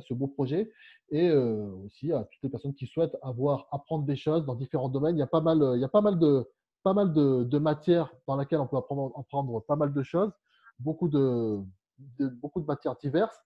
ce 0.00 0.14
beau 0.14 0.26
projet. 0.26 0.72
Et 1.10 1.28
euh, 1.28 1.68
aussi 1.84 2.12
à 2.12 2.24
toutes 2.24 2.42
les 2.42 2.48
personnes 2.48 2.74
qui 2.74 2.86
souhaitent 2.86 3.16
avoir, 3.22 3.68
apprendre 3.70 4.04
des 4.04 4.16
choses 4.16 4.44
dans 4.44 4.54
différents 4.54 4.88
domaines. 4.88 5.16
Il 5.16 5.20
y 5.20 5.22
a 5.22 5.26
pas 5.26 5.40
mal, 5.40 5.58
il 5.74 5.80
y 5.80 5.84
a 5.84 5.88
pas 5.88 6.00
mal 6.00 6.18
de, 6.18 6.48
pas 6.82 6.94
mal 6.94 7.12
de, 7.12 7.58
matières 7.58 8.12
dans 8.26 8.36
lesquelles 8.36 8.60
on 8.60 8.66
peut 8.66 8.76
apprendre, 8.76 9.12
apprendre 9.18 9.60
pas 9.64 9.76
mal 9.76 9.92
de 9.92 10.02
choses, 10.02 10.32
beaucoup 10.78 11.08
de, 11.08 11.60
beaucoup 12.40 12.60
de 12.60 12.66
matières 12.66 12.96
diverses. 12.96 13.38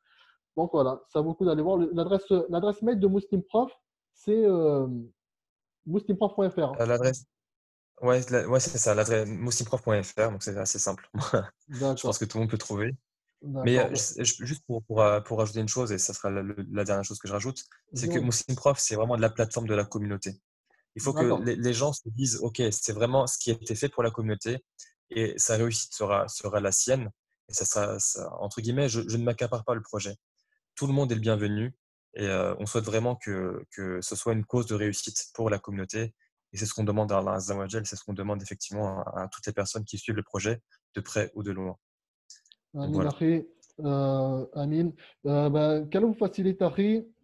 Donc 0.57 0.70
voilà, 0.72 1.03
ça 1.09 1.20
vaut 1.20 1.31
le 1.31 1.35
coup 1.35 1.44
d'aller 1.44 1.62
voir. 1.62 1.79
L'adresse, 1.79 2.31
l'adresse 2.48 2.83
mail 2.83 2.98
de 3.00 3.07
Muslim 3.07 3.42
Prof, 3.42 3.72
c'est 4.12 4.44
euh, 4.44 4.87
Ouais, 8.01 8.47
ouais 8.47 8.61
c'est 8.61 8.79
ça, 8.79 8.95
l'adresse 8.95 9.29
moussimprof.fr, 9.29 10.31
donc 10.31 10.43
c'est 10.43 10.57
assez 10.57 10.79
simple. 10.79 11.09
je 11.69 12.03
pense 12.03 12.19
que 12.19 12.25
tout 12.25 12.39
le 12.39 12.43
monde 12.43 12.51
peut 12.51 12.59
trouver. 12.59 12.97
Mais 13.43 13.79
euh, 13.79 13.95
juste 13.95 14.65
pour, 14.67 14.83
pour, 14.85 15.03
euh, 15.03 15.21
pour, 15.21 15.41
ajouter 15.41 15.61
une 15.61 15.69
chose, 15.69 15.93
et 15.93 15.99
ça 15.99 16.13
sera 16.13 16.31
la, 16.31 16.85
dernière 16.85 17.05
chose 17.05 17.19
que 17.19 17.27
je 17.27 17.33
rajoute, 17.33 17.65
c'est 17.95 18.09
que 18.09 18.19
Moussimprof, 18.19 18.79
c'est 18.79 18.97
vraiment 18.97 19.17
de 19.17 19.23
la 19.23 19.31
plateforme 19.31 19.67
de 19.67 19.75
la 19.75 19.85
communauté. 19.85 20.41
Il 20.97 21.03
faut 21.03 21.15
que 21.15 21.43
les, 21.45 21.73
gens 21.73 21.93
se 21.93 22.09
disent, 22.09 22.39
OK, 22.43 22.61
c'est 22.71 22.93
vraiment 22.93 23.27
ce 23.27 23.39
qui 23.39 23.51
a 23.51 23.55
été 23.55 23.75
fait 23.75 23.89
pour 23.89 24.03
la 24.03 24.11
communauté 24.11 24.59
et 25.11 25.35
sa 25.39 25.57
réussite 25.57 25.95
sera, 25.95 26.29
sera 26.29 26.61
la 26.61 26.73
sienne. 26.73 27.11
Et 27.49 27.55
ça, 27.55 27.99
ça, 27.99 28.31
entre 28.41 28.61
guillemets, 28.61 28.89
je, 28.89 29.01
ne 29.01 29.25
m'accapare 29.25 29.65
pas 29.65 29.75
le 29.75 29.83
projet. 29.83 30.17
Tout 30.75 30.87
le 30.87 30.93
monde 30.93 31.11
est 31.11 31.15
le 31.15 31.21
bienvenu 31.21 31.75
et 32.15 32.27
euh, 32.27 32.55
on 32.59 32.67
souhaite 32.67 32.85
vraiment 32.85 33.17
que, 33.17 33.65
que 33.71 34.01
ce 34.03 34.17
soit 34.17 34.33
une 34.33 34.45
cause 34.45 34.67
de 34.67 34.75
réussite 34.75 35.31
pour 35.33 35.49
la 35.49 35.59
communauté. 35.59 36.15
Et 36.53 36.57
c'est 36.57 36.67
ce 36.67 36.75
qu'on 36.75 36.85
demande 36.85 37.13
à 37.13 37.19
Allah 37.19 37.39
c'est 37.39 37.97
ce 37.97 38.05
qu'on 38.05 38.13
demande 38.13 38.43
effectivement 38.43 39.03
à, 39.03 39.29
toutes 39.29 39.47
les 39.47 39.53
personnes 39.53 39.85
qui 39.85 39.99
suivent 39.99 40.17
le 40.17 40.23
projet, 40.23 40.61
de 40.95 41.01
près 41.01 41.31
ou 41.35 41.43
de 41.43 41.53
loin. 41.53 41.77
Amin, 42.75 43.09
euh, 43.81 44.47
Amin. 44.55 44.91
Euh, 45.27 45.49
bah, 45.49 45.81
qu'Allah 45.91 46.07
vous 46.07 46.15
facilite, 46.15 46.59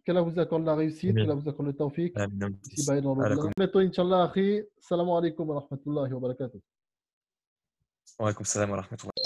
qu'Allah 0.05 0.21
vous 0.21 0.39
accorde 0.39 0.65
la 0.65 0.75
réussite, 0.75 1.15
qu'Allah 1.15 1.35
vous 1.35 1.49
accorde 1.49 1.67
le 1.67 1.73
tawfiq. 1.73 2.15
Bientôt, 3.57 3.79
Inch'Allah, 3.79 4.33
Salam 4.79 5.09
alaikum 5.09 5.49
wa 5.49 5.59
rahmatullahi 5.61 6.13
wa 6.13 6.19
barakatuh. 6.19 6.59
Wa 8.19 8.27
alaikum 8.27 8.45
salam 8.45 8.71
wa 8.71 8.77
rahmatullahi 8.81 9.16